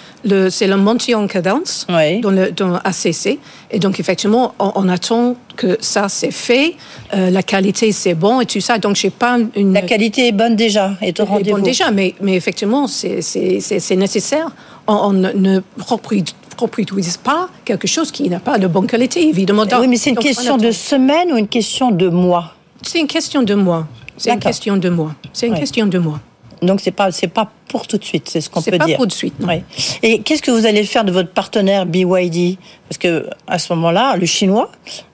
[0.50, 3.38] c'est le monté en cadence dans, le, dans ACC,
[3.70, 6.74] et donc effectivement, on, attend que ça c'est fait,
[7.14, 9.72] euh, la qualité c'est bon et tout ça, donc j'ai pas une.
[9.72, 11.56] La qualité est bonne déjà, est au rendez-vous.
[11.56, 14.50] Bonne déjà, mais, mais effectivement, c'est nécessaire
[14.86, 19.64] on, ne reproduise pas quelque chose qui n'a pas de bonne qualité, évidemment.
[19.80, 23.42] oui, mais c'est une question de semaine ou une question de mois C'est une question
[23.42, 23.86] de mois.
[24.16, 25.14] C'est une question de mois.
[25.32, 26.20] C'est une question de mois.
[26.62, 28.86] Donc c'est pas c'est pas pour tout de suite, c'est ce qu'on peut C'est pas
[28.86, 28.96] dire.
[28.96, 29.38] pour de suite.
[29.40, 29.48] non.
[29.48, 29.62] Oui.
[30.02, 32.56] Et qu'est-ce que vous allez faire de votre partenaire BYD
[32.88, 34.70] Parce que à ce moment-là, le chinois,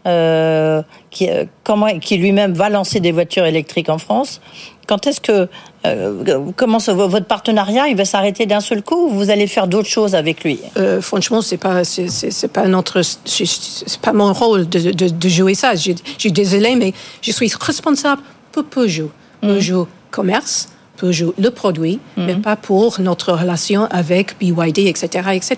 [0.06, 4.42] euh, qui, euh, comment, qui lui-même va lancer des voitures électriques en France,
[4.86, 5.48] quand est-ce que
[5.86, 9.66] euh, comment ça- votre partenariat il va s'arrêter d'un seul coup ou vous allez faire
[9.68, 10.58] d'autres choses avec lui?
[10.76, 15.54] Euh, franchement, c'est pas, c'est, pas notre, c'est, pas mon rôle de, de, de jouer
[15.54, 15.74] ça.
[15.76, 19.10] Je, je suis désolée, mais je suis responsable pour Peugeot.
[19.40, 25.56] Peugeot commerce, Peugeot le produit, mais pas pour notre relation avec BYD, etc., etc.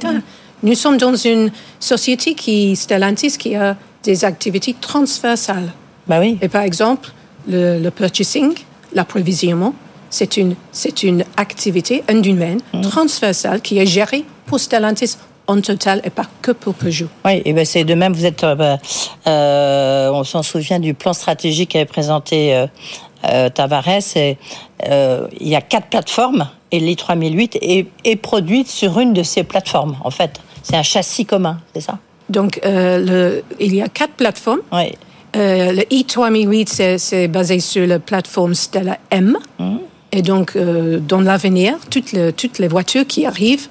[0.62, 5.72] Nous sommes dans une société qui, Stellantis, qui a des activités transversales.
[6.06, 6.36] Bah oui.
[6.42, 7.10] Et par exemple,
[7.48, 8.52] le, le purchasing,
[8.92, 9.74] l'approvisionnement,
[10.10, 16.00] c'est une, c'est une activité, un domaine transversal qui est géré pour Stellantis en total
[16.04, 17.08] et pas que pour Peugeot.
[17.24, 18.12] Oui, et ben c'est de même.
[18.12, 18.78] Vous êtes, euh, bah,
[19.26, 22.66] euh, on s'en souvient du plan stratégique qu'avait présenté
[23.24, 23.88] euh, Tavares.
[24.16, 24.36] Et,
[25.40, 29.96] il y a quatre plateformes et l'i3008 est, est produite sur une de ces plateformes.
[30.04, 31.98] En fait, c'est un châssis commun, c'est ça?
[32.28, 34.60] Donc, le- il y a quatre plateformes.
[34.72, 34.92] Oui.
[35.34, 39.36] Le i3008, c'est, c'est basé sur la plateforme Stella M.
[40.12, 43.68] Et donc, euh, dans l'avenir, toutes, les- voitures qui arrivent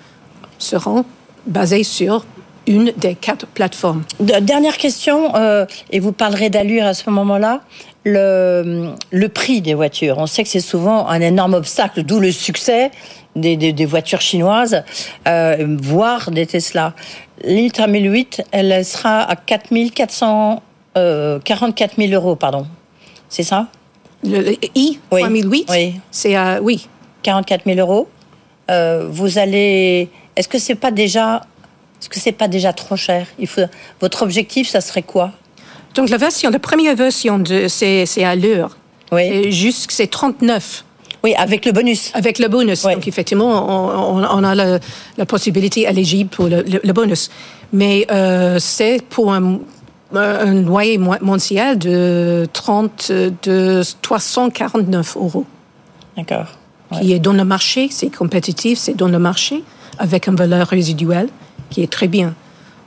[0.57, 1.05] seront
[1.47, 2.25] basées sur
[2.67, 4.03] une des quatre plateformes.
[4.19, 7.61] De- Dernière question, euh, et vous parlerez d'allure à ce moment-là.
[8.05, 8.93] Le,
[9.33, 10.17] prix des voitures.
[10.17, 12.91] On sait que c'est souvent un énorme obstacle, d'où le succès
[13.35, 14.83] des, voitures chinoises,
[15.27, 16.93] euh, voire des Tesla.
[17.45, 20.63] L'Ultra 1008, elle sera à 4400,
[20.97, 22.65] euh, 44 000 euros, pardon.
[23.27, 23.67] C'est ça?
[24.23, 25.93] Le, le i3008, Oui.
[26.11, 26.87] c'est à, oui,
[27.23, 28.07] 44 000 euros.
[28.69, 30.09] Euh, vous allez.
[30.35, 31.41] Est-ce que c'est pas déjà.
[32.01, 33.27] Est-ce que c'est pas déjà trop cher?
[33.39, 33.61] Il faut.
[34.01, 35.31] Votre objectif, ça serait quoi?
[35.95, 38.77] Donc la version, la première version, de, c'est, à l'heure.
[39.11, 39.51] Oui.
[39.51, 40.85] Jusque, c'est 39.
[41.23, 42.11] Oui, avec le bonus.
[42.13, 42.83] Avec le bonus.
[42.83, 44.79] Donc effectivement, on, a la,
[45.17, 47.29] la possibilité éligible pour le, le- le bonus.
[47.73, 49.59] Mais euh, c'est pour un,
[50.13, 53.11] un loyer mensuel de 30,
[53.43, 55.45] de 349 euros.
[56.17, 56.47] D'accord.
[56.99, 59.63] Qui est dans le marché, c'est compétitif, c'est dans le marché,
[59.99, 61.29] avec une valeur résiduelle
[61.69, 62.33] qui est très bien.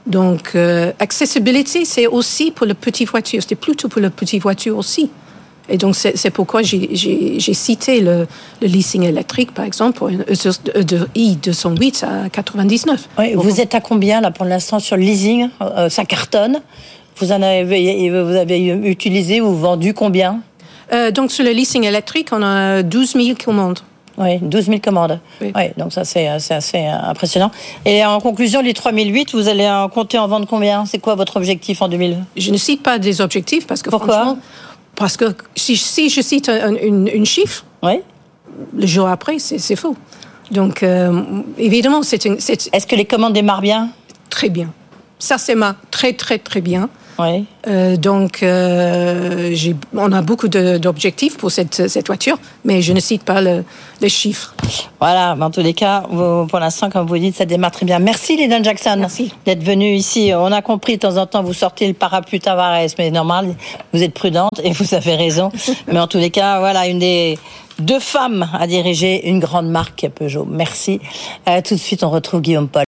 [0.05, 3.41] Donc, euh, accessibilité, c'est aussi pour les petites voitures.
[3.47, 5.09] C'est plutôt pour les petites voitures aussi.
[5.69, 6.93] Et donc, c'est c'est pourquoi j'ai-
[7.53, 8.27] cité le,
[8.61, 13.07] le leasing électrique, par exemple, pour une de i208 à 99.
[13.17, 15.47] Oui, vous êtes à combien là pour l'instant sur le leasing?
[15.61, 16.59] Euh, Ça cartonne?
[17.17, 20.39] Vous en avez, vous avez utilisé ou vendu combien
[20.91, 23.79] Euh, donc, sur le leasing électrique, on a 12 000 commandes.
[24.17, 25.19] Oui, 12 000 commandes.
[25.41, 25.51] Oui.
[25.75, 27.49] donc ça c'est assez impressionnant.
[27.83, 30.85] Et en conclusion, les 3008, vous allez en compter en vendre combien?
[30.85, 34.13] C'est quoi votre objectif en 2000 Je ne cite pas des objectifs parce que Pourquoi?
[34.13, 34.37] franchement,
[34.95, 37.65] parce que si, si je cite un, une, une chiffre,
[38.77, 39.95] le jour après, c'est c'est faux.
[40.51, 41.21] Donc, euh,
[41.57, 42.35] évidemment, c'est une.
[42.35, 43.89] Est-ce que les commandes démarrent bien?
[44.29, 44.69] Très bien.
[45.17, 46.89] Ça, c'est ma très, très, très bien.
[47.19, 47.45] Oui.
[47.67, 49.55] Euh, donc, euh,
[49.95, 53.63] on a beaucoup d'objectifs pour cette, cette voiture, mais je ne cite pas le,
[54.01, 54.53] les chiffres.
[54.99, 57.85] Voilà, mais en tous les cas, vous- pour l'instant, comme vous dites, ça démarre très
[57.85, 57.99] bien.
[57.99, 59.05] Merci, Lyndon Jackson,
[59.45, 60.31] d'être venu ici.
[60.35, 63.53] On a compris, de temps en temps, vous sortez le parapluie Tavares, mais normal,
[63.93, 65.51] vous êtes prudente et vous avez raison.
[65.87, 67.37] mais en tous les cas, voilà, une des
[67.79, 70.47] deux femmes à diriger une grande marque Peugeot.
[70.49, 70.99] Merci.
[71.47, 72.83] Euh, tout de suite, on retrouve Guillaume Paul.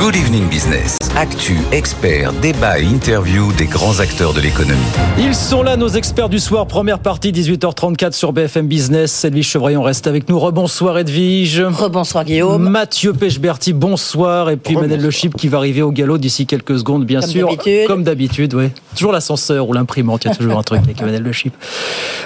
[0.00, 0.96] Good Evening Business.
[1.14, 4.80] Actu, experts, débat et interview des grands acteurs de l'économie.
[5.18, 6.66] Ils sont là, nos experts du soir.
[6.66, 9.26] Première partie, 18h34 sur BFM Business.
[9.26, 10.38] Edwige Chevrillon reste avec nous.
[10.38, 11.60] Rebonsoir Edwige.
[11.60, 12.66] Rebonsoir Guillaume.
[12.70, 14.48] Mathieu Pechberti, bonsoir.
[14.48, 17.28] Et puis Manel Le Chip qui va arriver au galop d'ici quelques secondes, bien Comme
[17.28, 17.48] sûr.
[17.48, 17.86] d'habitude.
[17.86, 18.68] Comme d'habitude, oui.
[18.96, 21.52] Toujours l'ascenseur ou l'imprimante, il y a toujours un truc avec Manel Le Chip.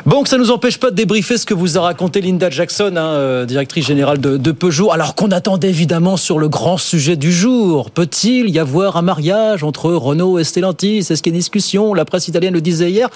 [0.06, 2.94] Bon, que ça nous empêche pas de débriefer ce que vous a raconté Linda Jackson,
[2.96, 7.16] hein, euh, directrice générale de, de Peugeot, alors qu'on attendait évidemment sur le grand sujet
[7.16, 7.63] du jour.
[7.92, 11.02] Peut-il y avoir un mariage entre Renault et Stellantis?
[11.04, 11.94] C'est ce qui est discussion?
[11.94, 13.08] La presse italienne le disait hier.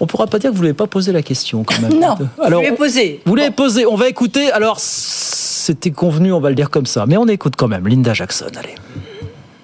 [0.00, 1.92] On pourra pas dire que vous ne l'avez pas posé la question quand même.
[2.00, 3.20] Non, Alors, je l'ai posé.
[3.24, 3.86] Vous l'avez posé.
[3.86, 4.50] On va écouter.
[4.50, 7.04] Alors, c'était convenu, on va le dire comme ça.
[7.06, 8.46] Mais on écoute quand même Linda Jackson.
[8.58, 8.74] Allez.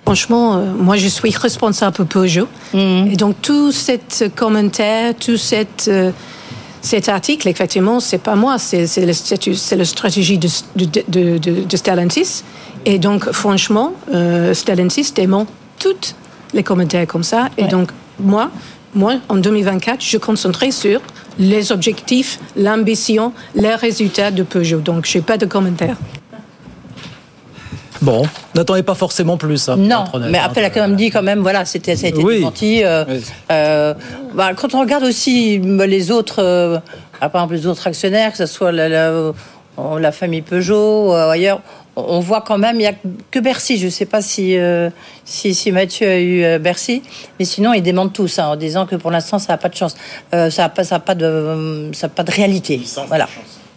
[0.05, 2.49] Franchement, euh, moi, je suis responsable pour Peugeot.
[2.75, 6.11] Et donc, tout cet commentaire, tout cette, euh,
[6.81, 8.87] cet article, effectivement, c'est pas moi, c'est
[9.77, 12.43] la stratégie de, de, de, de- de Stellantis.
[12.87, 15.47] Et donc, franchement, euh, Stellantis dément
[15.79, 16.15] tous
[16.55, 17.49] les commentaires comme ça.
[17.59, 18.51] Et donc, moi,
[18.95, 21.01] moi, en 2024, je concentrerai sur
[21.39, 24.81] les objectifs, l'ambition, les résultats de Peugeot.
[24.81, 25.97] Donc, je n'ai pas de commentaires.
[28.03, 28.23] Bon,
[28.55, 29.69] n'attendez pas forcément plus.
[29.69, 30.43] hein, Non, mais hein.
[30.47, 32.37] après, elle a quand même dit quand même, voilà, c'était, ça a été Oui.
[32.39, 32.83] démenti.
[32.83, 33.05] euh,
[33.53, 33.95] euh,
[34.35, 36.79] bah, quand on regarde aussi bah, les autres euh,
[37.21, 39.13] par exemple les autres actionnaires, que ce soit la, la,
[39.99, 41.61] la famille Peugeot ou ailleurs,
[41.97, 42.95] on voit quand même, il n'y a
[43.31, 43.79] que Bercy.
[43.79, 44.91] Je ne sais pas si, euh,
[45.25, 47.03] si, si, Mathieu a eu euh, Bercy,
[47.39, 49.77] mais sinon, ils démentent tous hein, en disant que pour l'instant, ça n'a pas de
[49.77, 49.95] chance.
[50.35, 52.77] Euh, ça n'a pas, ça a pas, de, ça a pas de réalité.
[52.77, 53.29] Licence, voilà.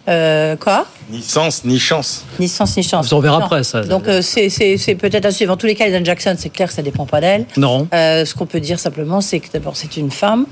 [0.06, 0.86] Euh, quoi?
[1.10, 2.24] Ni sens, ni chance.
[2.38, 3.10] Ni sens, ni chance.
[3.12, 3.82] On verra après ça.
[3.82, 5.52] Donc euh, c'est peut-être à suivre.
[5.52, 7.46] En tous les cas, Eden Jackson, c'est clair que ça dépend pas d'elle.
[7.56, 7.88] Non.
[7.94, 10.46] Euh, ce qu'on peut dire simplement, c'est que d'abord, c'est une femme.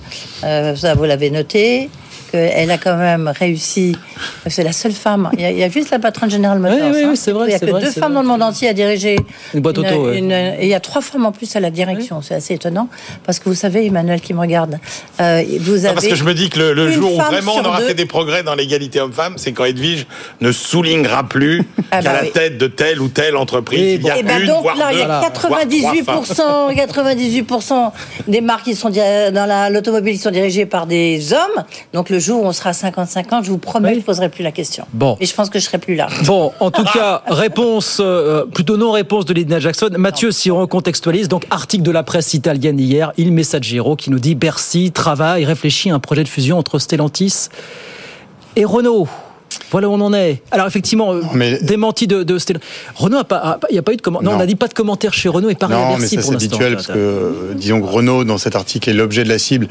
[0.45, 1.91] Euh, ça, vous l'avez noté.
[2.37, 3.97] Elle a quand même réussi.
[4.47, 5.31] C'est la seule femme.
[5.35, 6.77] Il y, a, il y a juste la patronne générale Motors.
[6.81, 7.09] Oui, oui, hein.
[7.11, 7.47] oui c'est vrai.
[7.49, 8.15] Il y a que vrai, deux femmes vrai.
[8.15, 9.17] dans le monde entier à diriger
[9.55, 10.19] Une boîte auto, ouais.
[10.19, 12.23] une- et il y a trois femmes en plus à la direction.
[12.23, 12.89] C'est assez étonnant
[13.27, 14.79] parce que vous savez, Emmanuel qui me regarde,
[15.21, 15.89] euh, vous avez.
[15.89, 17.87] Non, parce que je me dis que le, jour où vraiment on aura deux.
[17.89, 20.07] fait des progrès dans l'égalité homme-femme, c'est quand Edwige
[20.41, 22.31] ne soulignera plus Ah qu'à bah la oui.
[22.33, 24.89] tête de telle ou telle entreprise, il y a Et ben une, donc voire là,
[24.93, 25.69] il y a voire trois femmes.
[25.69, 27.93] 98%, 98%
[28.29, 31.65] des marques qui sont dans la- l'automobile qui sont dirigées par des hommes.
[31.93, 34.43] Donc le jour où on sera 55 je vous promets que je ne poserai plus
[34.43, 34.87] la question.
[34.93, 35.17] Bon.
[35.21, 36.09] Et je pense que je serai plus là.
[36.25, 39.91] Bon, en tout cas, réponse, euh, plutôt non-réponse de Lina Jackson.
[39.97, 44.19] Mathieu, si on recontextualise, donc article de la presse italienne hier, Il Messaggero, qui nous
[44.19, 47.49] dit Bercy travaille, réfléchit à un projet de fusion entre Stellantis
[48.57, 49.09] et Renault.
[49.73, 50.43] Voilà où on en est.
[50.53, 51.23] Alors effectivement, euh,
[51.63, 52.65] démenti de, de Stellantis.
[52.95, 54.25] Renault, a pas- a pas- il n'y a pas eu de commentaire.
[54.25, 54.37] Non, Non.
[54.37, 56.25] on n'a dit pas de commentaire chez Renault et pareil à Non, mais ça pour
[56.27, 59.39] c'est habituel parce que, euh, disons que Renault, dans cet article, est l'objet de la
[59.39, 59.69] cible.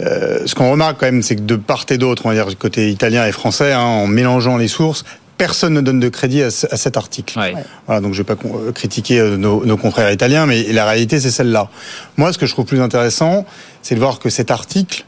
[0.00, 2.46] Euh, ce qu'on remarque quand même, c'est que de part et d'autre, on va dire
[2.46, 5.04] du côté italien et français, hein, en mélangeant les sources,
[5.38, 7.38] personne ne donne de crédit à, ce- à cet article.
[7.86, 11.20] Voilà, donc je ne vais pas euh, critiquer nos, nos confrères italiens, mais la réalité,
[11.20, 11.68] c'est celle-là.
[12.16, 13.44] Moi, ce que je trouve plus intéressant,
[13.82, 15.04] c'est de voir que cet article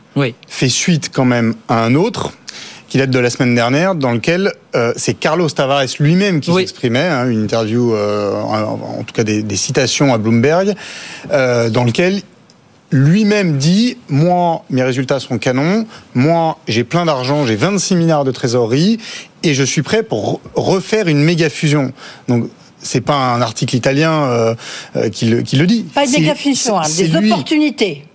[0.49, 2.33] fait suite quand même à un autre
[2.90, 6.98] qui date de la semaine dernière, dans lequel euh, c'est Carlos Tavares lui-même qui s'exprimait,
[7.07, 10.74] hein, une interview, euh, en, en tout cas des, des citations à Bloomberg,
[11.31, 12.20] euh, dans lequel
[12.90, 18.33] lui-même dit moi mes résultats sont canons moi j'ai plein d'argent j'ai 26 milliards de
[18.33, 18.98] trésorerie
[19.44, 21.92] et je suis prêt pour re- refaire une méga fusion
[22.26, 22.48] donc
[22.83, 24.55] c'est pas un article italien euh,
[24.96, 27.31] euh, qui, le, qui le dit Pas une méga fusion, hein, c'est des lui.
[27.31, 28.07] opportunités.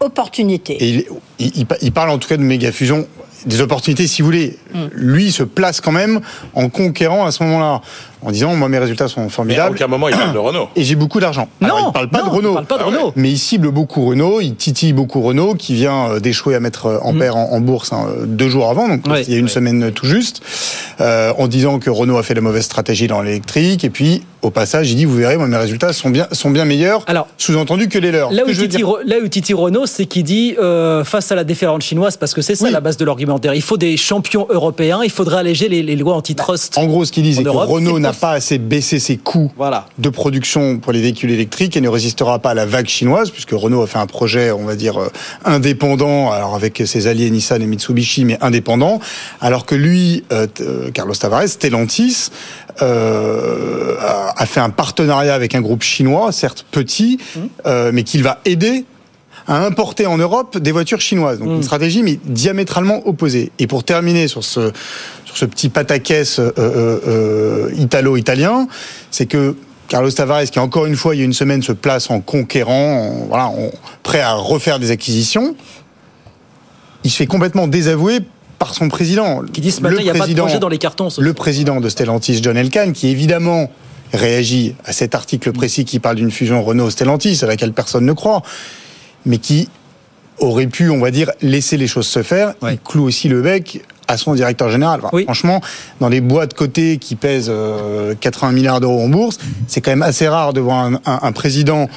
[0.00, 0.74] Opportunités.
[0.82, 1.04] Et il,
[1.38, 3.06] il- il pa- il parle en tout cas de méga fusion,
[3.46, 4.58] des opportunités si vous voulez.
[4.74, 4.86] Mm.
[4.94, 6.20] Lui se place quand même
[6.54, 7.80] en conquérant à ce moment-là,
[8.22, 9.76] en disant moi mes résultats sont Mais à formidables.
[9.76, 10.68] aucun moment il parle de Renault.
[10.76, 11.48] Et j'ai beaucoup d'argent.
[11.62, 12.50] Alors, il parle pas non, de Renault.
[12.50, 13.12] il parle pas de Renault.
[13.16, 16.86] Mais il cible beaucoup Renault, il titille beaucoup Renault, qui vient euh, d'échouer à mettre
[16.86, 17.06] euh, Mm.
[17.06, 19.48] en paire en, en bourse hein, euh, deux jours avant, donc il y a une
[19.48, 20.42] semaine tout juste,
[21.00, 23.84] euh, en disant que Renault a fait la mauvaise stratégie dans l'électrique.
[23.84, 26.64] Et puis, au passage, il dit, vous verrez, moi, mes résultats sont bien, sont bien
[26.64, 27.04] meilleurs,
[27.38, 28.32] sous-entendu que les leurs.
[28.32, 30.56] Là où, que je veux Titi, dire- Re- là où Titi Renault, c'est qu'il dit
[30.58, 33.54] euh, face à la déferlante chinoise, parce que c'est ça la base de l'argumentaire.
[33.54, 36.76] Il faut des champions européens, il faudrait alléger les, les lois antitrust.
[36.78, 39.50] En gros, ce qu'il dit, c'est que Renault c'est n'a pas assez baissé ses coûts
[39.98, 43.52] de production pour les véhicules électriques et ne résistera pas à la vague chinoise, puisque
[43.52, 45.08] Renault a fait un projet, on va dire, euh,
[45.44, 49.00] indépendant, alors avec ses alliés Nissan et Mitsubishi, mais indépendant,
[49.40, 52.30] alors que lui, euh, euh, Carlos Tavares, Stellantis,
[52.82, 57.18] euh, a a fait un partenariat avec un groupe chinois, certes petit,
[57.66, 58.86] euh, mais qu'il va aider
[59.46, 61.40] à importer en Europe des voitures chinoises.
[61.40, 63.52] Donc une stratégie mais diamétralement opposée.
[63.58, 64.72] Et pour terminer sur ce
[65.30, 68.66] sur ce petit pataquès euh, euh, euh, italo-italien,
[69.12, 69.56] c'est que
[69.88, 72.74] Carlos Tavares, qui encore une fois il y a une semaine se place en conquérant,
[73.22, 73.70] en- voilà, en-
[74.02, 75.54] prêt à refaire des acquisitions,
[77.04, 78.18] il se fait complètement désavouer
[78.58, 79.42] par son président.
[79.52, 81.08] Qui dit ce matin, il n'y a pas de projet dans les cartons.
[81.18, 83.70] Le président de Stellantis, John Elkann, qui évidemment
[84.12, 88.42] réagit à cet article précis qui parle d'une fusion Renault-Stellantis à laquelle personne ne croit,
[89.24, 89.68] mais qui
[90.38, 92.54] aurait pu, on va dire, laisser les choses se faire.
[92.72, 95.00] Il cloue aussi le bec à son directeur général.
[95.02, 95.60] Enfin, Franchement,
[96.00, 100.02] dans les boîtes cotées qui pèsent euh, 80 milliards d'euros en bourse, c'est quand même
[100.02, 101.88] assez rare de voir un, un- un président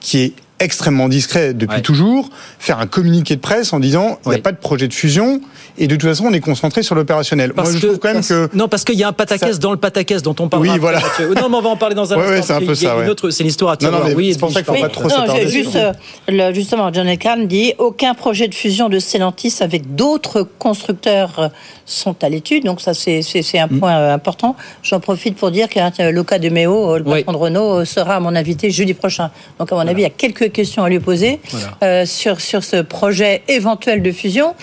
[0.00, 4.34] qui est extrêmement discret depuis toujours, faire un communiqué de presse en disant il n'y
[4.36, 5.40] a pas de projet de fusion
[5.78, 7.52] et de toute façon on est concentré sur l'opérationnel.
[7.54, 9.58] Moi je que- trouve quand même parce- que Non, parce qu'il y a un pataquès
[9.60, 10.62] dans le pataquès dont on parle.
[10.62, 10.98] Oui, voilà.
[11.20, 12.56] Non, mais on va en parler dans un Ouais, ouais, instant.
[12.58, 13.08] c'est un peu ça, une ouais.
[13.08, 15.08] autre- C'est l'histoire à Non, non, Oui, c'est pour ça qu'il faut Edwige, pas trop
[15.08, 15.92] s'attarder juste, euh,
[16.28, 21.48] le- justement, John Elkann dit aucun projet de fusion de Stellantis avec d'autres constructeurs euh,
[21.86, 22.64] sont à l'étude.
[22.64, 23.22] Donc ça, c'est
[23.58, 24.56] un point euh, important.
[24.82, 28.20] J'en profite pour dire que hein, Luca De Meo, euh, le patron de Renault, sera
[28.20, 29.30] mon invité jeudi prochain.
[29.58, 31.40] Donc à mon avis, il y a quelques questions à lui poser
[31.82, 34.54] euh, sur sur ce projet éventuel de fusion.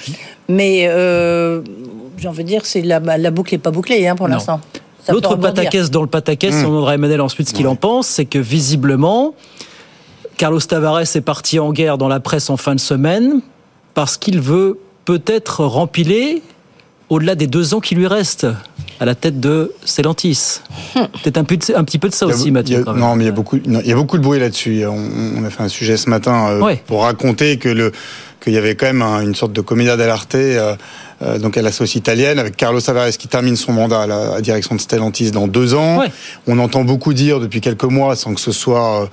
[0.48, 1.62] Mais euh,
[2.18, 4.60] j'ai envie de dire, c'est la, la boucle n'est pas bouclée hein, pour l'instant.
[5.10, 6.66] L'autre pataquès dans le pataquès, Mm.
[6.66, 9.36] on demandera à Emmanuel ensuite ce qu'il en pense, c'est que visiblement,
[10.38, 13.42] Carlos Tavares est parti en guerre dans la presse en fin de semaine
[13.94, 16.42] parce qu'il veut peut-être rempiler
[17.10, 18.48] au-delà des deux ans qui lui restent.
[19.00, 20.60] À la tête de Stellantis.
[20.94, 22.80] Peut-être un, peu de- un petit peu de ça aussi, Mathieu.
[22.80, 23.02] a- quand même.
[23.02, 24.86] non, mais il y a beaucoup, non, il y a beaucoup de bruit là-dessus.
[24.86, 24.98] On,
[25.40, 26.82] on a fait un sujet ce matin euh, Ouais.
[26.88, 27.92] pour raconter que le
[28.42, 30.76] qu'il y avait quand même un- une sorte de comédia dell'arte euh,
[31.24, 34.34] euh, donc à la sauce italienne avec Carlos Tavares qui termine son mandat à la,
[34.36, 35.98] à direction de Stellantis dans deux ans.
[36.00, 36.12] Ouais.
[36.46, 39.06] On entend beaucoup dire depuis quelques mois sans que ce soit euh,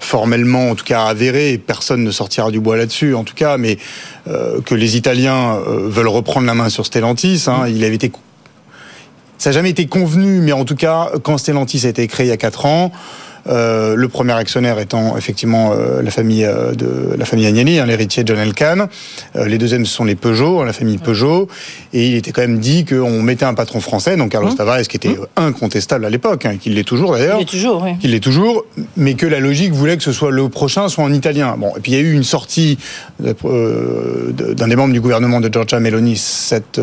[0.00, 3.58] formellement en tout cas avéré et personne ne sortira du bois là-dessus en tout cas
[3.58, 3.78] mais
[4.28, 8.10] euh, que les Italiens euh, veulent reprendre la main sur Stellantis hein, il avait été
[9.38, 12.30] ça n'a jamais été convenu, mais en tout cas, quand Stellantis a été créé il
[12.30, 12.92] y a 4 ans,
[13.46, 17.86] euh, le premier actionnaire étant effectivement euh, la famille euh, de la famille Agnelli, hein,
[17.86, 18.88] l'héritier de John Elkann.
[19.36, 21.48] Euh, les deuxièmes ce sont les Peugeot, hein, la famille Peugeot.
[21.92, 24.96] Et il était quand même dit qu'on mettait un patron français, donc Carlos Tavares, qui
[24.96, 27.38] était incontestable à l'époque, hein, qu'il l'est toujours d'ailleurs.
[27.38, 27.96] Il est toujours, oui.
[27.98, 28.64] Qu'il l'est toujours,
[28.96, 31.56] mais que la logique voulait que ce soit le prochain soit en italien.
[31.58, 32.78] Bon, et puis il y a eu une sortie
[33.20, 36.80] d'un des membres du gouvernement de Giorgia Meloni cette,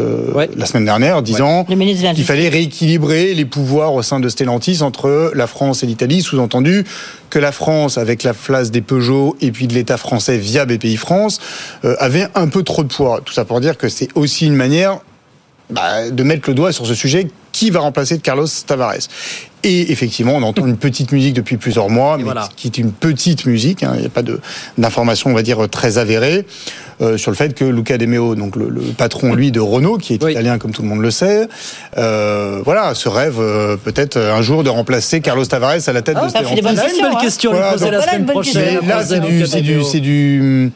[0.56, 5.48] la semaine dernière, disant qu'il fallait rééquilibrer les pouvoirs au sein de Stellantis entre la
[5.48, 6.84] France et l'Italie, sous-entendu
[7.30, 10.98] que la France, avec la place des Peugeot et puis de l'État français via BPI
[10.98, 11.40] France,
[11.84, 13.22] euh, avait un peu trop de poids.
[13.24, 15.00] Tout ça pour dire que c'est aussi une manière
[15.70, 18.96] bah, de mettre le doigt sur ce sujet qui va remplacer Carlos Tavares.
[19.64, 23.46] Et effectivement, on entend une petite musique depuis plusieurs mois, mais qui est une petite
[23.46, 23.82] musique.
[23.82, 24.40] hein, Il n'y a pas de-
[24.78, 26.46] d'informations, on va dire, très avérées
[27.02, 29.98] euh, sur le fait que Luca De Meo, donc le, le patron, lui, de Renault,
[29.98, 31.48] qui est italien comme tout le monde le sait,
[31.98, 36.18] euh, voilà, se rêve euh, peut-être un jour de remplacer Carlos Tavares à la tête
[36.20, 36.62] Ah, de ça fait des Stellantis.
[36.62, 38.36] bonnes Voilà une belle question à lui Voilà, poser donc- la Voilà semaine une bonne
[38.36, 38.62] prochaine.
[38.64, 38.82] question.
[38.84, 40.72] Mais là, c'est du, c'est du, c'est du.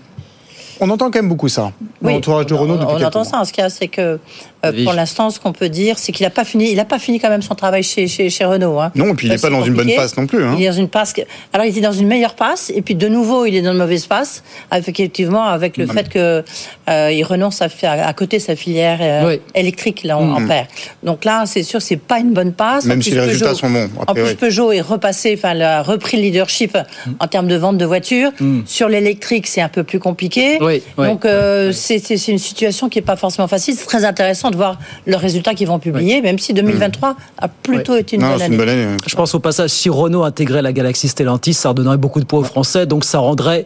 [0.81, 1.63] On entend quand même beaucoup ça.
[1.63, 3.29] Dans Oui, l'entourage de Renault on, depuis on entend mois.
[3.29, 3.43] ça.
[3.43, 4.17] Ce qu'il y a, c'est que
[4.65, 6.69] euh, pour l'instant, ce qu'on peut dire, c'est qu'il n'a pas fini.
[6.69, 8.79] Il n'a pas fini quand même son travail chez, chez, chez Renault.
[8.79, 8.91] hein.
[8.95, 10.43] Non, et puis il n'est pas dans une bonne passe non plus.
[10.43, 10.55] hein.
[10.57, 11.13] Il est dans une passe.
[11.53, 13.77] Alors, il était dans une meilleure passe, et puis de nouveau, il est dans une
[13.77, 14.43] mauvaise passe,
[14.75, 16.43] effectivement, avec le Non, fait que
[16.89, 20.43] euh, il renonce à faire à côté sa filière euh, électrique là, en, Mm.
[20.43, 20.67] en paire.
[21.03, 22.85] Donc là, c'est sûr, c'est pas une bonne passe.
[22.85, 25.81] Même En si les résultats sont bons, a En plus, Peugeot est repassé, enfin, a
[25.81, 26.77] repris le leadership
[27.19, 28.31] en termes de vente de voitures.
[28.39, 28.61] Mm.
[28.65, 30.57] Sur l'électrique, c'est un peu plus compliqué.
[30.61, 31.05] Oui, oui.
[31.07, 31.97] Donc, euh, c'est
[32.27, 33.75] une situation qui n'est pas forcément facile.
[33.77, 34.77] C'est très intéressant de voir
[35.07, 38.87] leurs résultats qu'ils vont publier, même si 2023 a plutôt été une bonne année.
[39.07, 42.39] Je pense au passage, si Renault intégrait la galaxie Stellantis, ça redonnerait beaucoup de poids
[42.39, 43.65] aux Français, donc ça rendrait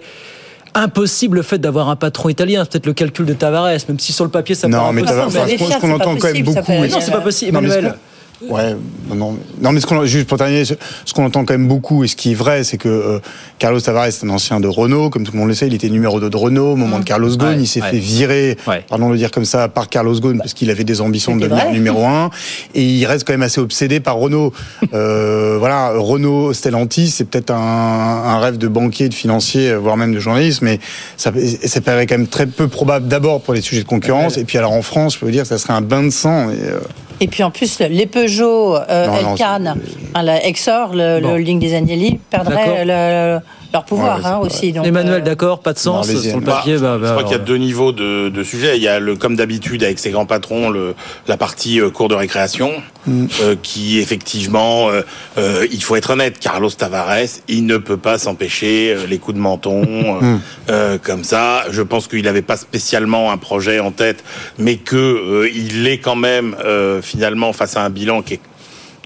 [0.75, 2.63] impossible le fait d'avoir un patron italien.
[2.63, 5.01] C'est peut-être le calcul de Tavares, même si sur le papier ça Non, paraît mais.
[5.03, 6.59] Tavares, enfin, ce qu'on- ce qu'on entend quand même beaucoup.
[6.71, 7.95] Mais non, c'est pas possible, Non, Emmanuel.
[8.49, 8.75] Ouais,
[9.09, 10.73] non, non, non, mais ce qu'on, juste pour terminer, ce
[11.05, 13.19] ce qu'on entend quand même beaucoup et ce qui est vrai, c'est que euh,
[13.59, 15.89] Carlos Tavares est un ancien de Renault, comme tout le monde le sait, il était
[15.89, 17.91] numéro 2 de Renault au moment de Carlos Ghosn, Ouais, il s'est ouais.
[17.91, 18.83] fait virer, Ouais.
[18.89, 21.41] pardon de le dire comme ça, par Carlos Ghosn parce qu'il avait des ambitions de
[21.41, 21.73] devenir vrai.
[21.73, 22.29] numéro 1
[22.75, 24.51] et il reste quand même assez obsédé par Renault.
[24.93, 30.13] Euh, voilà, Renault Stellantis, c'est peut-être un, un rêve de banquier, de financier, voire même
[30.13, 30.79] de journaliste, mais
[31.17, 31.31] ça,
[31.65, 34.57] ça paraît quand même très peu probable d'abord pour les sujets de concurrence et puis
[34.57, 36.49] alors en France, je peux vous dire que ça serait un bain de sang.
[36.49, 36.79] Et, euh,
[37.19, 39.75] Et puis en plus, le- les Peugeot, euh, Non, non, Elkann,
[40.15, 41.27] hein, la Exor, le, Bon.
[41.29, 43.39] le holding des Agnelli, perdraient le-
[43.73, 44.71] leur pouvoir Ouais, hein, aussi.
[44.71, 46.29] Donc, Emmanuel, euh, d'accord, pas de sens allez-y.
[46.29, 46.77] sur le papier.
[46.77, 48.77] bah, je bah, crois qu'il y a deux niveaux de, de sujets.
[48.77, 50.93] Il y a le, comme d'habitude avec ces grands patrons, le,
[51.27, 52.71] la partie euh, cours de récréation,
[53.05, 53.25] Mm.
[53.41, 55.01] euh, qui effectivement, euh,
[55.37, 57.17] euh, il faut être honnête, Carlos Tavares,
[57.49, 60.39] il ne peut pas s'empêcher euh, les coups de menton euh, Mm.
[60.69, 61.65] euh, comme ça.
[61.69, 64.23] Je pense qu'il n'avait pas spécialement un projet en tête,
[64.57, 68.39] mais que euh, il est quand même euh, finalement face à un bilan qui est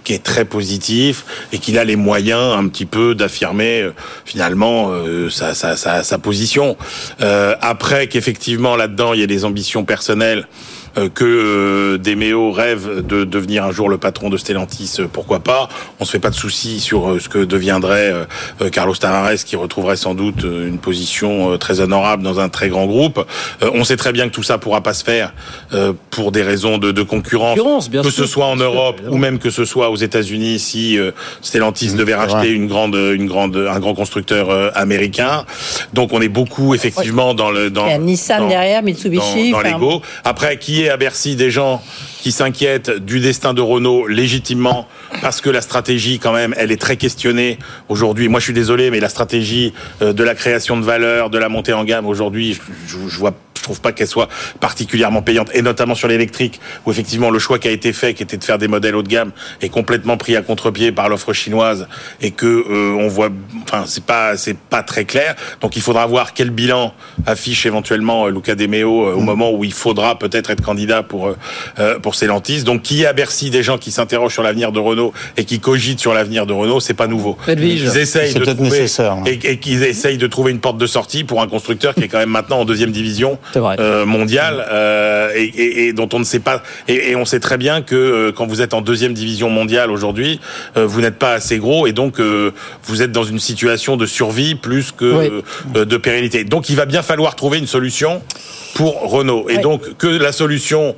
[0.08, 3.94] qui est très positif et qu'il a les moyens un petit peu d'affirmer euh,
[4.24, 6.78] finalement euh, sa, sa, position.
[7.20, 10.48] Euh, après qu'effectivement là-dedans il y ait des ambitions personnelles
[11.14, 15.70] que euh, Demeo rêve de devenir un jour le patron de Stellantis, euh, pourquoi pas
[16.00, 18.26] On se fait pas de soucis sur euh, ce que deviendrait euh,
[18.62, 22.50] euh, Carlos Tavares, qui retrouverait sans doute euh, une position euh, très honorable dans un
[22.50, 23.24] très grand groupe.
[23.62, 25.34] Euh, on sait très bien que tout ça pourra pas se faire
[25.74, 28.66] euh, pour des raisons de, de concurrence, Concurrence, bien que sûr, ce soit en sûr,
[28.66, 32.68] Europe ou même que ce soit aux États-Unis, si euh, Stellantis devait c'est racheter une
[32.68, 35.46] grande, une grande, un grand constructeur euh, américain.
[35.94, 39.52] Donc on est beaucoup effectivement dans le dans Il y a Nissan dans- derrière, Mitsubishi.
[39.52, 40.02] dans, dans enfin, l'ego.
[40.24, 41.82] Après, qui est à Bercy des gens
[42.22, 44.88] qui s'inquiètent du destin de Renault légitimement
[45.22, 47.58] parce que la stratégie, quand même, elle est très questionnée
[47.90, 48.28] aujourd'hui.
[48.28, 51.50] Moi, je suis désolé, mais la stratégie euh, de la création de valeur, de la
[51.50, 53.34] montée en gamme aujourd'hui, je, je, je vois
[53.68, 57.68] trouve pas qu'elle soit particulièrement payante et notamment sur l'électrique où effectivement le choix qui
[57.68, 60.36] a été fait qui était de faire des modèles haut de gamme est complètement pris
[60.36, 61.88] à contre-pied par l'offre chinoise
[62.22, 63.30] et que euh, on voit
[63.64, 65.36] enfin c'est pas c'est pas très clair.
[65.62, 66.94] Donc il faudra voir quel bilan
[67.26, 71.04] affiche éventuellement euh, Luca De Meo euh, au moment où il faudra peut-être être candidat
[71.04, 71.38] pour euh,
[71.80, 72.64] euh, pour Stellantis.
[72.64, 76.00] Donc qui à Bercy des gens qui s'interrogent sur l'avenir de Renault et qui cogitent
[76.00, 77.38] sur l'avenir de Renault c'est pas nouveau.
[77.48, 79.24] Ils essayent de trouver hein.
[79.26, 82.08] et, et qu'ils essayent de trouver une porte de sortie pour un constructeur qui est
[82.08, 86.24] quand même maintenant en deuxième division euh, mondial euh, et, et, et, dont on ne
[86.24, 86.64] sait pas.
[86.88, 89.92] Et, et on sait très bien que euh, quand vous êtes en deuxième division mondiale
[89.92, 90.40] aujourd'hui,
[90.78, 94.56] euh, vous n'êtes pas assez gros et donc vous êtes dans une situation de survie
[94.56, 95.14] plus que
[95.74, 95.84] Oui.
[95.86, 96.44] de pérennité.
[96.44, 98.22] Donc il va bien falloir trouver une solution
[98.76, 99.48] pour Renault.
[99.50, 100.96] Et donc que la solution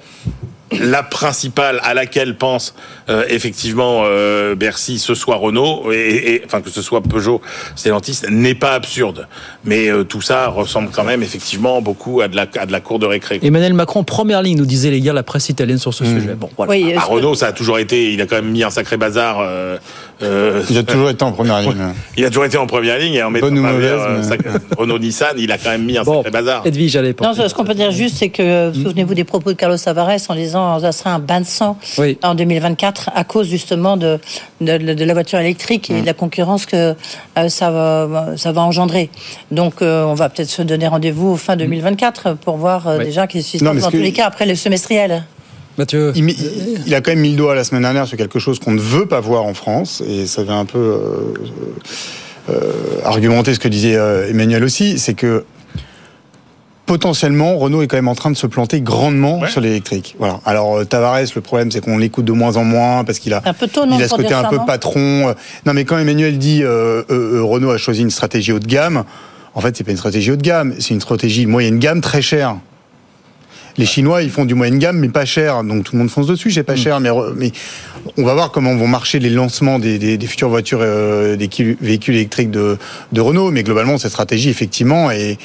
[0.80, 2.76] la principale à laquelle pense
[3.09, 7.41] euh, effectivement euh, Bercy, ce soit Renault, et, et- enfin que ce soit Peugeot,
[7.76, 9.28] Stellantis, n'est pas absurde.
[9.65, 12.80] Mais euh, tout ça ressemble quand même effectivement beaucoup à de la, à de la
[12.82, 13.39] cour de récré.
[13.41, 16.36] Emmanuel Macron, première ligne, nous disait les gars, la presse italienne sur ce sujet.
[16.36, 16.72] Bon, voilà.
[16.72, 19.39] Oui, Ah, Renault, ça a toujours été, il a quand même mis un sacré bazar.
[20.22, 21.76] Euh, euh, Il a toujours été en première ligne.
[22.17, 24.28] il a toujours été en première ligne et en mettant Bonne ou mauvaise, euh, mais-
[24.28, 26.61] sac- Renault Nissan, il a quand même mis un Bon, sacré bazar.
[26.65, 27.15] Edwige, allez.
[27.22, 30.36] Non, ce qu'on peut dire juste, c'est que souvenez-vous des propos de Carlos Tavares en
[30.36, 32.17] disant ça sera un bain de sang Oui.
[32.24, 34.20] en 2024 à cause justement de,
[34.61, 36.95] de, de la voiture électrique et de la concurrence que
[37.38, 39.09] euh, ça, va, ça va engendrer.
[39.51, 43.05] Donc euh, on va peut-être se donner rendez-vous fin 2024 pour voir euh, Oui.
[43.05, 45.24] déjà qui se dans tous que- les cas après le semestriel.
[45.80, 46.11] Mathieu.
[46.15, 46.36] Il, met-
[46.86, 48.80] il a quand même mis le doigt la semaine dernière sur quelque chose qu'on ne
[48.82, 51.34] veut pas voir en France, et ça vient un peu euh,
[52.49, 52.53] euh,
[53.05, 55.43] argumenter ce que disait euh, Emmanuel aussi, c'est que
[56.86, 59.49] potentiellement Renault est quand même en train de se planter grandement Ouais.
[59.49, 60.15] sur l'électrique.
[60.17, 60.39] Voilà.
[60.45, 63.41] Alors euh, Tavares, le problème c'est qu'on l'écoute de moins en moins parce qu'il a
[63.45, 65.36] Un peu tôt, non, il a ce côté un ça, peu non patron.
[65.65, 68.65] Non, mais quand Emmanuel dit euh, euh, euh, Renault a choisi une stratégie haut de
[68.65, 69.03] gamme,
[69.53, 72.21] en fait, c'est pas une stratégie haut de gamme, c'est une stratégie moyenne gamme très
[72.23, 72.57] chère.
[73.80, 75.63] Les Chinois, ils font du moyenne gamme, mais pas cher.
[75.63, 76.99] Donc tout le monde fonce dessus, c'est pas cher.
[76.99, 77.09] Mais,
[78.17, 81.49] on va voir comment vont marcher les lancements des, des- des futures voitures, euh, des
[81.82, 82.77] véhicules électriques de,
[83.13, 83.51] de Renault.
[83.51, 85.38] Mais globalement, cette stratégie, effectivement, est,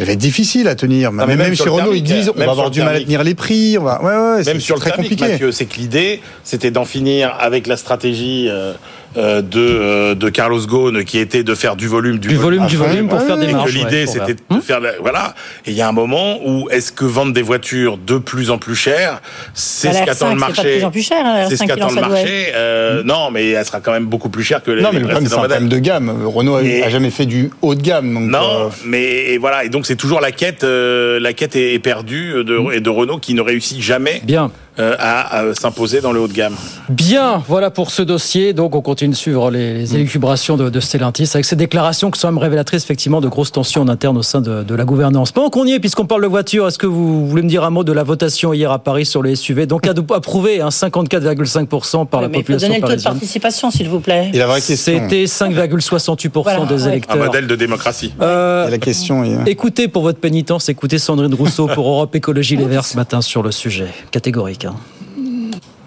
[0.00, 1.12] elle va être difficile à tenir.
[1.12, 3.34] mais même, même chez Renault, ils disent on va avoir du mal à tenir les
[3.34, 3.76] prix.
[3.78, 5.32] On va, ouais, ouais, c'est Même sur le très thermique, compliqué.
[5.32, 8.72] Mathieu, c'est que l'idée, c'était d'en finir avec la stratégie euh,
[9.16, 12.66] euh, de, euh, de Carlos Ghosn, qui était de faire du volume, du, Du volume,
[12.66, 13.74] du volume pour Ouais, faire des Et marges.
[13.74, 14.56] ouais, l'idée, c'était faire.
[14.56, 15.34] de faire la- voilà.
[15.66, 18.58] Et il y a un moment où est-ce que vendre des voitures de plus en
[18.58, 19.20] plus chères,
[19.52, 21.12] c'est Bah, ce qu'attend le R5, c'est pas de marché.
[21.12, 22.46] hein, C'est ce R5 qu'attend le marché.
[22.54, 25.04] Euh, Non, mais elle sera quand même beaucoup plus chère que les, Non, mais les
[25.04, 26.12] le problème, c'est un problème de gamme.
[26.26, 28.14] Renault a, Et- a jamais fait du haut de gamme.
[28.14, 29.64] Donc, Non, euh, mais et voilà.
[29.64, 32.80] Et donc c'est toujours la quête, euh, la quête est, est perdue euh, de, et
[32.80, 34.52] de Renault qui ne réussit jamais Bien.
[34.78, 36.54] Euh, à, à s'imposer dans le haut de gamme.
[36.88, 38.52] Bien, voilà pour ce dossier.
[38.52, 42.20] Donc, on continue de suivre les, les élucubrations de, de Stellantis avec ces déclarations qui
[42.20, 45.32] sont même révélatrices, effectivement, de grosses tensions en interne au sein de, de la gouvernance.
[45.32, 47.70] Pendant qu'on y est, puisqu'on parle de voiture, est-ce que vous voulez me dire un
[47.70, 52.20] mot de la votation hier à Paris sur les SUV Donc, approuvé, hein, 54,5% par
[52.20, 54.30] la Mais il faut population donner le taux de participation, s'il vous plaît.
[54.60, 56.82] C'était 5,68% Voilà, des ouais.
[56.82, 57.16] Un électeurs.
[57.16, 58.12] modèle de démocratie.
[58.20, 59.50] Euh, la question est.
[59.50, 63.42] Écoutez pour votre pénitence, écoutez Sandrine Rousseau pour Europe Écologie Les Verts ce matin sur
[63.42, 63.86] le sujet.
[64.10, 64.59] Catégorique.
[64.64, 64.76] Hein.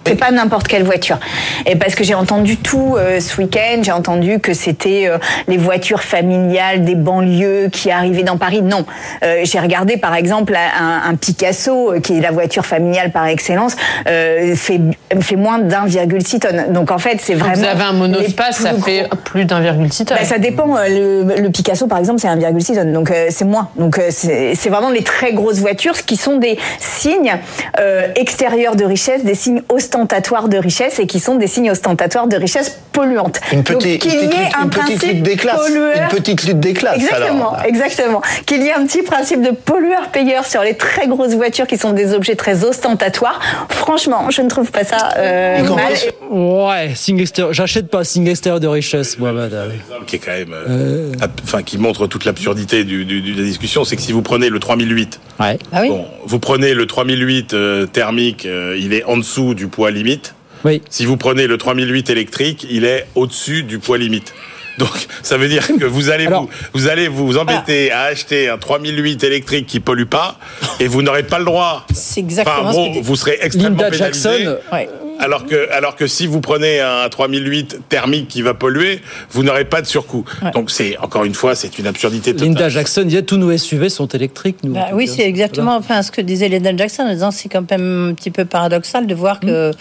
[0.06, 1.18] C'est pas n'importe quelle voiture.
[1.66, 5.58] Et parce que j'ai entendu tout euh, ce week-end, j'ai entendu que c'était euh, les
[5.58, 8.62] voitures familiales des banlieues qui arrivaient dans Paris.
[8.62, 8.86] Non.
[9.24, 13.76] Euh, j'ai regardé par exemple un, un Picasso, qui est la voiture familiale par excellence,
[14.06, 14.82] fait,
[15.22, 16.74] fait moins d'1,6 tonnes.
[16.74, 17.56] Donc en fait, c'est vraiment.
[17.56, 19.18] vous avez un monospace, ça fait gros.
[19.24, 20.18] plus d'1,6 tonnes.
[20.18, 20.76] Bah, ça dépend.
[20.88, 23.70] Le, le Picasso, par exemple, c'est 1,6 tonnes, donc c'est moins.
[23.78, 27.36] Donc c'est vraiment les très grosses voitures qui sont des signes
[28.16, 29.62] extérieurs de richesse, des signes
[29.98, 33.40] ostentatoires de richesse et qui sont des signes ostentatoires de richesse polluante.
[33.52, 35.68] Une donc petite, qu'il y une ait petite- un principe lutte des classes.
[35.68, 35.96] pollueur.
[36.12, 36.98] Une petite lutte des classes.
[36.98, 37.66] Exactement, alors.
[37.66, 38.22] exactement.
[38.46, 41.92] Qu'il y ait un petit principe de pollueur-payeur sur les très grosses voitures qui sont
[41.94, 43.40] des objets très ostentatoires.
[43.70, 45.94] Franchement, je ne trouve pas ça euh, mal.
[46.32, 47.54] Ouais, signe extérieur.
[47.54, 49.72] J'achète pas signe extérieur de richesse, moi, madame.
[50.08, 53.46] qui est quand même, euh, ab- enfin, qui montre toute l'absurdité du, du- de la
[53.48, 55.58] discussion, c'est que si vous prenez le 3008, Ouais.
[55.72, 59.66] Ah oui bon, vous prenez le 3008 euh, thermique, euh, il est en dessous du
[59.68, 60.36] poids limite.
[60.66, 60.82] Oui.
[60.90, 64.34] Si vous prenez le 3008 électrique, il est au-dessus du poids limite.
[64.80, 64.90] Donc,
[65.22, 68.58] ça veut dire que vous allez Alors- vous, vous allez vous embêter à acheter un
[68.58, 70.40] 3008 électrique qui pollue pas,
[70.80, 71.86] et vous n'aurez pas le droit.
[71.94, 74.30] C'est exactement Enfin, ce bon, que dit- vous serez extrêmement Linda pénalisé.
[74.30, 74.90] Jackson, Ouais.
[75.20, 79.00] Alors que, alors que si vous prenez un 3008 thermique qui va polluer,
[79.32, 80.26] vous n'aurez pas de surcoût.
[80.54, 82.48] Donc c'est encore une fois, c'est une absurdité totale.
[82.48, 84.74] Linda Jackson disait tous nos SUV sont électriques, nous.
[84.74, 88.10] Bah oui, c'est exactement enfin, ce que disait Lyndon Jackson en disant c'est quand même
[88.12, 89.72] un petit peu paradoxal de voir que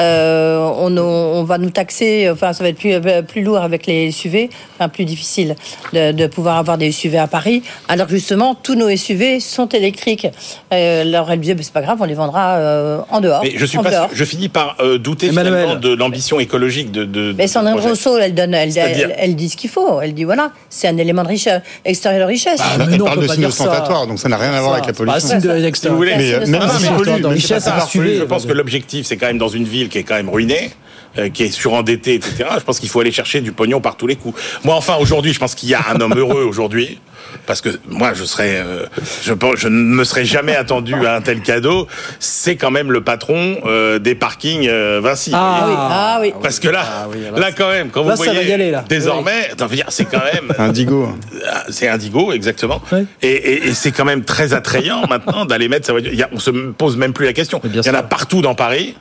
[0.00, 2.94] euh, on, on va nous taxer, enfin ça va être plus,
[3.26, 5.54] plus lourd avec les SUV, enfin plus difficile
[5.92, 9.68] de, de pouvoir avoir des SUV à Paris, alors que justement tous nos SUV sont
[9.68, 10.26] électriques.
[10.72, 13.42] Euh, alors elle disait bah, c'est pas grave, on les vendra euh, en dehors.
[13.42, 14.06] Mais je suis pas, dehors.
[14.08, 15.54] sûr- je finis par euh, douter Emmanuel.
[15.54, 17.04] finalement de l'ambition écologique de.
[17.04, 17.90] de Mais de Sandrine projet.
[17.90, 20.00] Rousseau, elle donne, elle, C'est-à-dire elle, elle dit ce qu'il faut.
[20.00, 22.60] Elle dit voilà, c'est un élément de richesse, extérieur de richesse.
[22.62, 24.74] Ah, Elle non, parle peut de pas signes ostentatoires, donc ça n'a rien à voir
[24.74, 25.38] avec la pas pollution.
[25.38, 27.88] de Si vous voulez, Mais, euh, même si de richesse, pas.
[27.92, 30.70] Je pense que l'objectif, c'est quand même dans une ville qui est quand même ruinée.
[31.18, 32.44] Euh, qui est surendetté, etc.
[32.58, 34.40] Je pense qu'il faut aller chercher du pognon par tous les coups.
[34.64, 36.98] Moi, enfin, aujourd'hui, je pense qu'il y a un homme heureux aujourd'hui
[37.46, 38.86] parce que moi je serais euh,
[39.22, 41.86] je pense je ne me serais jamais attendu à un tel cadeau
[42.20, 46.32] c'est quand même le patron euh, des parkings euh, Vinci Ah oui, ah oui.
[46.42, 47.06] parce que là
[47.36, 48.82] là quand même quand Là, vous ça voyez va y aller, là.
[48.88, 49.50] désormais
[49.88, 51.08] c'est quand même Indigo.
[51.50, 52.80] Ah, c'est Indigo exactement
[53.20, 56.22] et, et- et c'est quand même très attrayant maintenant d'aller mettre sa voiture il y
[56.22, 58.94] a, on se pose même plus la question il y en a partout dans Paris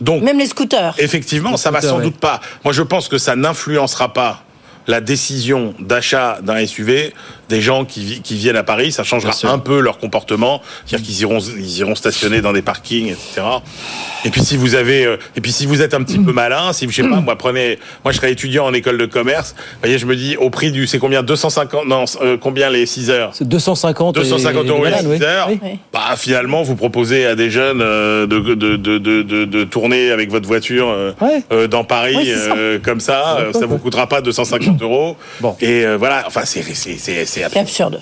[0.00, 0.94] donc Même les scooters.
[0.98, 2.40] Effectivement, ça va sans doute pas.
[2.64, 4.42] Moi, je pense que ça n'influencera pas
[4.86, 7.12] la décision d'achat d'un SUV
[7.48, 8.92] des gens qui, vi- qui viennent à Paris.
[8.92, 13.08] Ça changera un peu leur comportement, c'est-à-dire qu'ils iront, ils iront stationner dans des parkings,
[13.08, 13.42] etc.
[14.24, 16.72] Et puis si vous avez, euh, et puis si vous êtes un petit peu malin,
[16.72, 19.54] si je sais pas, moi prenez, moi je serais étudiant en école de commerce.
[19.56, 22.86] Vous voyez, je me dis au prix du, c'est combien 250 Non, euh, combien les
[22.86, 23.30] 6 heures?
[23.34, 25.22] C'est 250 et- 250 euros et les voilà, 6 oui.
[25.22, 25.48] heures.
[25.50, 25.78] Oui.
[25.92, 30.10] Bah, finalement, vous proposez à des jeunes euh, de, de, de, de, de, de tourner
[30.10, 31.12] avec votre voiture euh,
[31.52, 32.56] euh, dans Paris Ouais, ça.
[32.56, 33.38] euh, comme ça.
[33.52, 35.16] ça vous coûtera pas 250 euros.
[35.60, 36.62] Et euh, voilà, enfin, c'est
[37.44, 38.00] c'est- c'est absurde.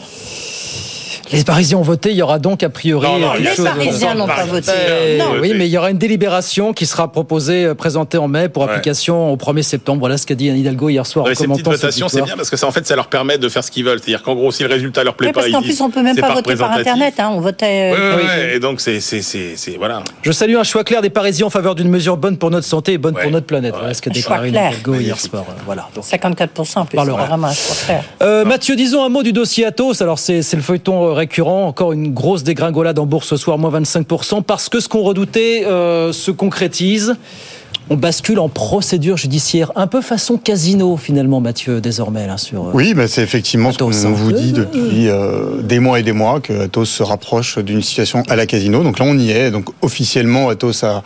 [1.34, 3.48] Les Parisiens ont voté, il y aura donc a priori Non, non, quelque il y
[3.48, 3.64] a chose.
[3.78, 4.70] Les Parisiens n'ont pas voté.
[4.76, 5.24] Euh, Non.
[5.40, 8.64] Oui, mais il y aura une délibération qui sera proposée, euh, présentée en mai pour
[8.64, 10.00] application au 1er septembre.
[10.00, 12.22] Voilà ce qu'a dit Anne Hidalgo hier soir Ouais, en ces petites commentant cette c'est
[12.22, 13.98] bien parce que ça, en fait, ça leur permet de faire ce qu'ils veulent.
[14.02, 15.90] C'est-à-dire qu'en gros, si le résultat leur plaît Oui, pas, parce ils qu'en plus, on
[15.90, 16.72] peut même pas voter par.
[16.72, 17.14] Internet.
[17.18, 17.30] Hein.
[17.32, 17.64] On votait.
[17.92, 18.56] Ouais, euh, ouais, ouais.
[18.56, 20.02] Et donc, c'est, c'est, c'est, c'est- voilà.
[20.22, 22.92] Je salue un choix clair des Parisiens en faveur d'une mesure bonne pour notre santé
[22.94, 23.74] et bonne pour notre planète.
[23.78, 24.48] Voilà ce qu'a déclaré.
[24.48, 25.44] Anne Hidalgo hier soir.
[25.48, 25.88] Euh, Voilà.
[26.00, 27.24] 54%, en plus, parlera.
[27.26, 27.74] vraiment un choix
[28.20, 28.44] clair.
[28.46, 30.00] Mathieu, disons un mot du dossier Atos.
[30.02, 34.42] Alors, c'est c'est le feuilleton Encore une grosse dégringolade en bourse ce soir, moins 25%,
[34.42, 37.16] parce que ce qu'on redoutait euh, se concrétise.
[37.90, 42.68] On bascule en procédure judiciaire, un peu façon casino, finalement, Mathieu, désormais, là, sur.
[42.68, 46.12] euh, Oui, bah, c'est effectivement ce qu'on vous dit depuis euh, des mois et des
[46.12, 48.82] mois que Atos se rapproche d'une situation à la casino.
[48.82, 49.50] Donc là, on y est.
[49.50, 51.02] Donc officiellement, Atos a,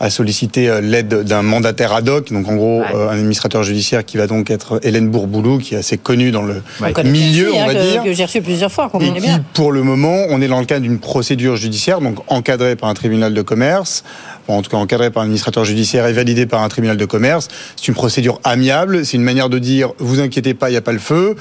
[0.00, 2.32] a sollicité euh, l'aide d'un mandataire ad hoc.
[2.32, 5.78] Donc en gros, euh, un administrateur judiciaire qui va donc être Hélène Bourboulou, qui est
[5.78, 6.62] assez connue dans le
[7.04, 8.02] milieu, on va que, dire.
[8.02, 9.44] Que j'ai reçu plusieurs fois, qu'on Et connaît qui, bien.
[9.52, 12.94] pour le moment, on est dans le cadre d'une procédure judiciaire, donc encadrée par un
[12.94, 14.04] tribunal de commerce,
[14.52, 17.48] en tout cas encadrée par un administrateur judiciaire et validée par un tribunal de commerce.
[17.76, 20.82] C'est une procédure amiable, c'est une manière de dire, vous inquiétez pas, il n'y a
[20.82, 21.34] pas le feu.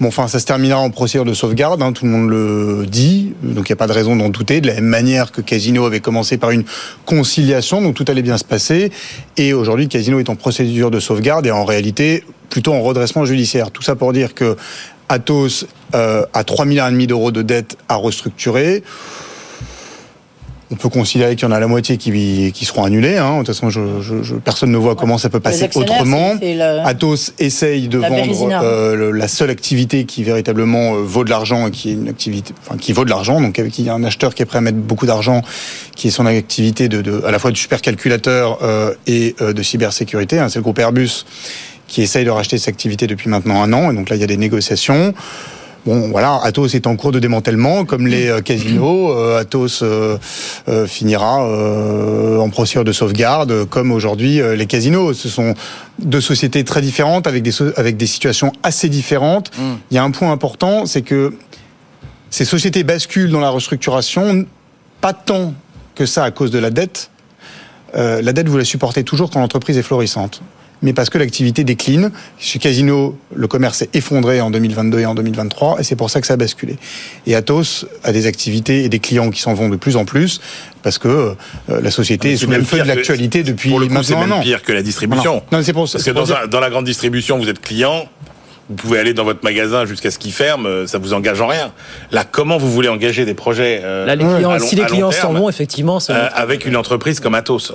[0.00, 3.32] Bon, enfin, ça se terminera en procédure de sauvegarde, hein, tout le monde le dit,
[3.42, 4.60] donc il n'y a pas de raison d'en douter.
[4.60, 6.64] De la même manière que Casino avait commencé par une
[7.06, 8.90] conciliation, donc tout allait bien se passer.
[9.36, 13.70] Et aujourd'hui, Casino est en procédure de sauvegarde et en réalité plutôt en redressement judiciaire.
[13.70, 14.56] Tout ça pour dire que
[15.08, 18.82] Atos euh, a 3 milliards d'euros de dettes à restructurer.
[20.72, 23.16] On peut considérer qu'il y en a la moitié qui, qui seront annulés.
[23.16, 23.32] Hein.
[23.32, 25.64] De toute façon, je, je, je- personne ne voit comment ça peut passer
[25.96, 26.34] autrement.
[26.54, 28.18] le- Atos essaye de La vendre
[28.62, 32.08] euh, le- la seule activité qui véritablement euh, vaut de l'argent et qui est une
[32.08, 33.40] activité, enfin qui vaut de l'argent.
[33.40, 35.42] Donc avec il y a un acheteur qui est prêt à mettre beaucoup d'argent,
[35.96, 39.62] qui est son activité de, de à la fois de supercalculateur euh, et euh, de
[39.64, 40.38] cybersécurité.
[40.38, 40.48] hein.
[40.48, 41.24] C'est le groupe Airbus
[41.88, 43.90] qui essaye de racheter cette activité depuis maintenant un an.
[43.90, 45.12] Et donc là, il y a des négociations.
[45.86, 49.12] Bon, voilà, Atos est en cours de démantèlement, comme les euh, casinos.
[49.16, 50.18] Euh, Atos euh,
[50.86, 51.38] finira
[52.38, 55.14] en procédure de sauvegarde, comme aujourd'hui les casinos.
[55.14, 55.54] Ce sont
[55.98, 59.50] deux sociétés très différentes, avec des, so- avec des situations assez différentes.
[59.90, 61.32] Il y a un point important, c'est que
[62.30, 64.44] ces sociétés basculent dans la restructuration,
[65.00, 65.54] pas tant
[65.94, 67.10] que ça à cause de la dette.
[67.96, 70.42] Euh, la dette, vous la supportez toujours quand l'entreprise est florissante.
[70.82, 72.10] Mais parce que l'activité décline.
[72.38, 76.20] Chez Casino, le commerce s'est effondré en 2022 et en 2023, et c'est pour ça
[76.20, 76.76] que ça a basculé.
[77.26, 80.40] Et Atos a des activités et des clients qui s'en vont de plus en plus,
[80.82, 81.08] parce que
[81.68, 84.02] euh, la société est C'est sous le même feu de l'actualité depuis Pour le coup,
[84.02, 84.42] c'est maintenant même an.
[84.42, 85.42] pire que la distribution.
[85.52, 85.98] Non, non, c'est pour ça.
[85.98, 88.06] Parce que c'est dans, dire- un- dans la grande distribution, vous êtes client.
[88.70, 91.48] Vous pouvez aller dans votre magasin jusqu'à ce qu'il ferme, euh, ça vous engage en
[91.48, 91.72] rien.
[92.12, 94.84] Là, comment vous voulez engager des projets euh, Là, les clients, à long- si les
[94.84, 96.14] clients s'en vont, effectivement, ça.
[96.14, 97.72] euh, avec une entreprise comme Atos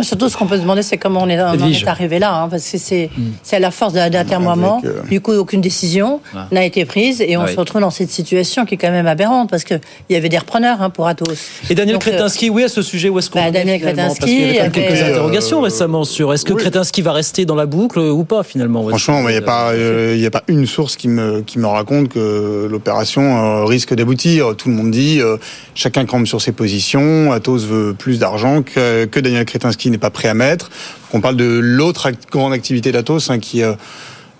[0.00, 2.68] Surtout, ce qu'on peut se demander, c'est comment on est, on arrivé là, hein, parce
[2.70, 3.10] que c'est
[3.42, 4.78] c'est à la force d'un d'atermoiement.
[4.78, 6.48] Avec, euh, Du coup, aucune décision Ah.
[6.52, 7.52] n'a été prise et on Oui.
[7.52, 9.74] se retrouve dans cette situation qui est quand même aberrante parce que
[10.08, 11.48] il y avait des repreneurs hein, pour Atos.
[11.70, 14.02] Et Daniel Donc, euh, Kretinsky, oui, à ce sujet, où est-ce qu'on bah, Daniel finalement?
[14.06, 16.52] Parce Kretinsky qu'il y avait quand même quelques avait, euh, interrogations récemment sur est-ce que
[16.54, 20.12] Kretinsky va rester dans la boucle ou pas finalement Franchement, il n'y a, pas, euh,
[20.16, 23.94] il y a pas une source qui me, qui me raconte que l'opération euh, risque
[23.94, 24.54] d'aboutir.
[24.56, 25.36] Tout le monde dit, euh,
[25.74, 27.32] chacun campe sur ses positions.
[27.32, 30.70] Atos veut plus d'argent que, que Daniel Kretinsky n'est pas prêt à mettre.
[31.12, 33.76] On parle de l'autre grande activité d'Atos, hein, qui est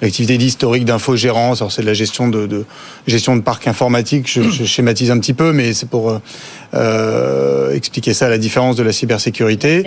[0.02, 1.60] l'activité d'historique d'infogérance.
[1.60, 2.64] Alors c'est de la gestion de, de
[3.06, 4.30] gestion de parc informatique.
[4.30, 6.18] Je, je schématise un petit peu, mais c'est pour euh,
[6.74, 9.82] euh, expliquer ça à la différence de la cybersécurité.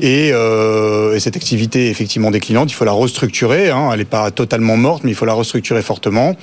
[0.00, 3.70] Et, euh, et cette activité effectivement déclinante, il faut la restructurer.
[3.70, 6.36] Hein, elle n'est pas totalement morte, mais il faut la restructurer fortement.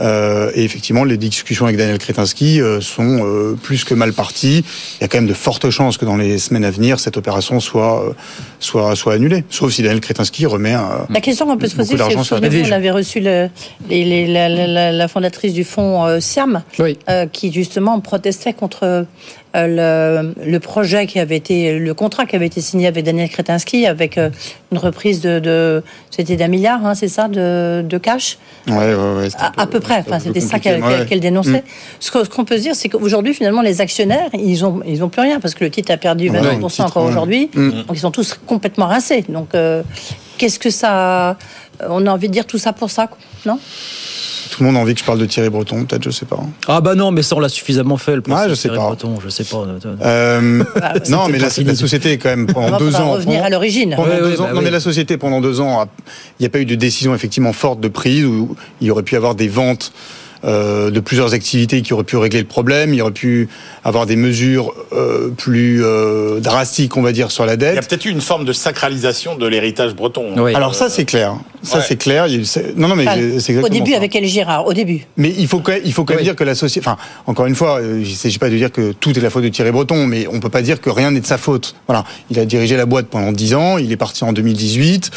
[0.00, 4.64] Euh, et effectivement, les discussions avec Daniel Kretinsky euh, sont euh, plus que mal parties.
[4.98, 7.16] Il y a quand même de fortes chances que dans les semaines à venir, cette
[7.16, 8.12] opération soit, euh,
[8.60, 9.44] soit, soit annulée.
[9.50, 11.06] Sauf si Daniel Kretinsky remet un.
[11.10, 12.32] La question qu'on peut se poser, c'est
[12.68, 13.48] on avait reçu le-
[13.88, 16.62] les- les- la, la- la- la fondatrice du fonds euh, SIAM,
[17.08, 19.04] euh, qui justement protestait contre euh,
[19.54, 23.86] le, le projet qui avait été, le contrat qui avait été signé avec Daniel Kretinsky,
[23.86, 24.30] avec euh,
[24.72, 28.38] une reprise de, de- c'était d'un milliard, hein, c'est ça, de, de cash?
[28.68, 29.28] Ouais, ouais, ouais.
[29.38, 31.50] à, à peu près, enfin, c'était ça qu'elle dénonçait.
[31.60, 32.00] Mm.
[32.00, 35.22] Ce qu'on peut se dire, c'est qu'aujourd'hui, finalement, les actionnaires, ils ont, ils ont plus
[35.22, 37.48] rien parce que le titre a perdu Ouais, 20% le titre, encore aujourd'hui.
[37.54, 39.24] Donc, ils sont tous complètement rincés.
[39.28, 39.82] Donc, euh,
[40.38, 41.36] qu'est-ce que ça.
[41.88, 43.58] On a envie de dire tout ça pour ça, quoi, non?
[44.50, 46.38] Tout le monde a envie que je parle de Thierry Breton, peut-être, je sais pas.
[46.68, 48.14] Ah bah non, mais ça on l'a suffisamment fait.
[48.14, 48.84] Le Ouais, je sais Thierry pas.
[48.86, 49.64] Breton, je sais pas.
[50.02, 50.62] Euh,
[50.94, 53.12] c'était non, mais la, société, quand même, pendant deux ans.
[53.12, 53.94] revenir pendant- à l'origine.
[53.96, 54.64] pendant Ouais, deux ouais, ans- bah non, oui.
[54.64, 55.84] mais la société, pendant deux ans,
[56.38, 59.02] il n'y a pas eu de décision effectivement forte de prise où il y aurait
[59.02, 59.92] pu y avoir des ventes
[60.44, 62.92] euh, de plusieurs activités qui auraient pu régler le problème.
[62.92, 63.48] Il y aurait pu
[63.82, 67.72] avoir des mesures euh, plus euh, drastiques, on va dire, sur la Il y a
[67.74, 67.88] dette.
[67.88, 70.44] peut-être eu une forme de sacralisation de l'héritage breton.
[70.54, 71.34] Alors ça, c'est clair.
[71.62, 71.84] Ça, Ouais.
[71.88, 72.26] c'est clair.
[72.26, 73.96] Il y a eu- c'est- Non, non, mais Enfin, c'est au début, ça.
[73.96, 75.06] avec El Girard, au début.
[75.16, 76.86] Mais il faut quand même, il faut quand même dire que la société.
[76.86, 79.44] Enfin, encore une fois, il ne s'agit pas de dire que tout est la faute
[79.44, 81.74] de Thierry Breton, mais on peut pas dire que rien n'est de sa faute.
[81.86, 85.10] Voilà, il a dirigé la boîte pendant 10 ans, il est parti en 2018.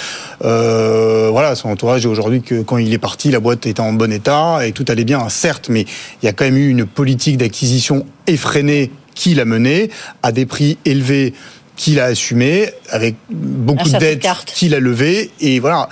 [0.46, 3.94] Euh, voilà, son entourage est aujourd'hui que quand il est parti, la boîte était en
[3.94, 5.86] bon état et tout allait bien, certes, mais
[6.22, 9.90] il y a quand même eu une politique d'acquisition effrénée qu'il a menée
[10.24, 11.34] à des prix élevés
[11.76, 15.90] qu'il a assumé avec beaucoup de dettes qu'il a levées et voilà.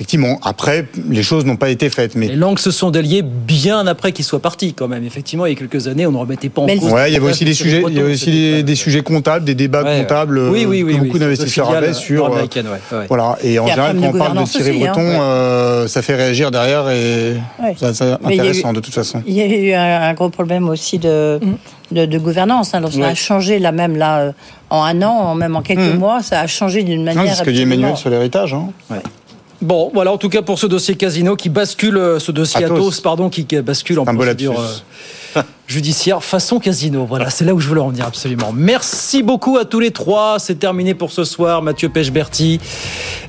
[0.00, 3.86] Effectivement, après, les choses n'ont pas été faites, mais Les langues se sont déliées bien
[3.86, 5.04] après qu'il soit parti, quand même.
[5.04, 6.90] Effectivement, il y a quelques années, on ne remettait pas en Mais cause.
[6.90, 9.02] Ouais, il y avait aussi des sujets, il y avait aussi des, pas- des sujets
[9.02, 12.24] comptables, des débats Ouais, comptables Oui, oui, euh, oui, que oui, beaucoup d'investisseurs avaient sur.
[12.24, 12.48] euh, ouais,
[12.92, 13.04] ouais.
[13.08, 13.36] Voilà.
[13.44, 15.18] Et en général, quand on parle de Thierry aussi, hein, Breton, ouais.
[15.20, 17.74] euh, ça fait réagir derrière et Ouais.
[17.78, 19.22] ça, c'est eu- intéressant de toute façon.
[19.26, 21.38] Il y a eu un, gros problème aussi de,
[21.92, 22.72] de, de gouvernance.
[22.72, 23.04] Hein, Ouais.
[23.04, 24.32] a changé là même là euh,
[24.70, 25.98] en un an, en- même en quelques Mhm.
[25.98, 27.22] mois, ça a changé d'une manière.
[27.22, 28.54] Non, c'est ce que dit Emmanuel sur l'héritage.
[28.54, 28.68] Hein.
[29.62, 32.64] Bon, voilà en tout cas pour ce dossier Casino qui bascule, euh, ce dossier.
[32.64, 34.60] Athos, pardon, qui bascule en procédure
[35.74, 37.04] judiciaire façon Casino.
[37.08, 38.50] Voilà, c'est là où je voulais en venir absolument.
[38.52, 40.38] Merci beaucoup à tous les trois.
[40.40, 41.62] C'est terminé pour ce soir.
[41.62, 42.60] Mathieu Pechberti,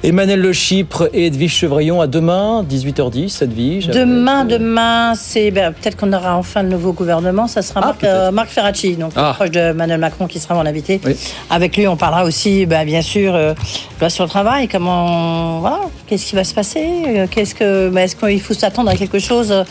[0.04, 2.02] Emmanuel Le Chypre et Edwige Chevrillon.
[2.02, 3.88] À demain, 18h10, Edwige.
[3.88, 7.48] Demain, demain, c'est ben, peut-être qu'on aura enfin le nouveau gouvernement.
[7.48, 9.34] Ça sera Marc, euh, Marc Ferracci, donc Ah.
[9.36, 11.00] proche de Emmanuel Macron, qui sera mon invité.
[11.52, 13.54] Avec lui, on parlera aussi, ben, bien sûr, euh,
[14.00, 14.68] loi sur le travail.
[14.68, 16.88] Comment, voilà, qu'est-ce qui va se passer?
[17.08, 19.64] Euh, Qu'est-ce que, ben, est-ce qu'il faut s'attendre à quelque chose, euh,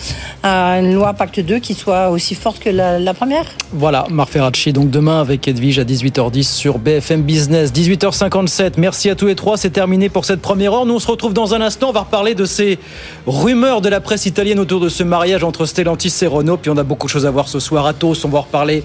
[0.45, 4.73] à une loi Pacte 2 qui soit aussi forte que la, première Voilà, Marc Ferracci,
[4.73, 7.73] donc demain avec Edwige à 18h10 sur BFM Business.
[7.73, 10.87] 18h57, merci à tous les trois, c'est terminé pour cette première heure.
[10.87, 12.79] Nous on se retrouve dans un instant, on va reparler de ces
[13.27, 16.59] rumeurs de la presse italienne autour de ce mariage entre Stellantis et Renault.
[16.59, 18.85] Puis on a beaucoup de choses à voir ce soir à Tos, on va reparler.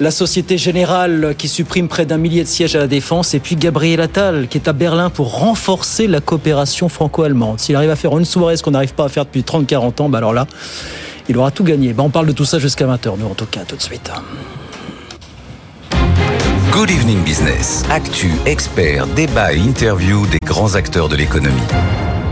[0.00, 3.34] La Société Générale qui supprime près d'un millier de sièges à la Défense.
[3.34, 7.58] Et puis Gabriel Attal qui est à Berlin pour renforcer la coopération franco-allemande.
[7.58, 10.08] S'il arrive à faire une soirée, ce qu'on n'arrive pas à faire depuis 30-40 ans,
[10.08, 10.46] bah alors là,
[11.28, 11.92] il aura tout gagné.
[11.92, 14.10] Bah on parle de tout ça jusqu'à 20h, nous en tout cas, tout de suite.
[16.72, 17.84] Good Evening Business.
[17.90, 21.56] Actu, experts, débat et interview des grands acteurs de l'économie.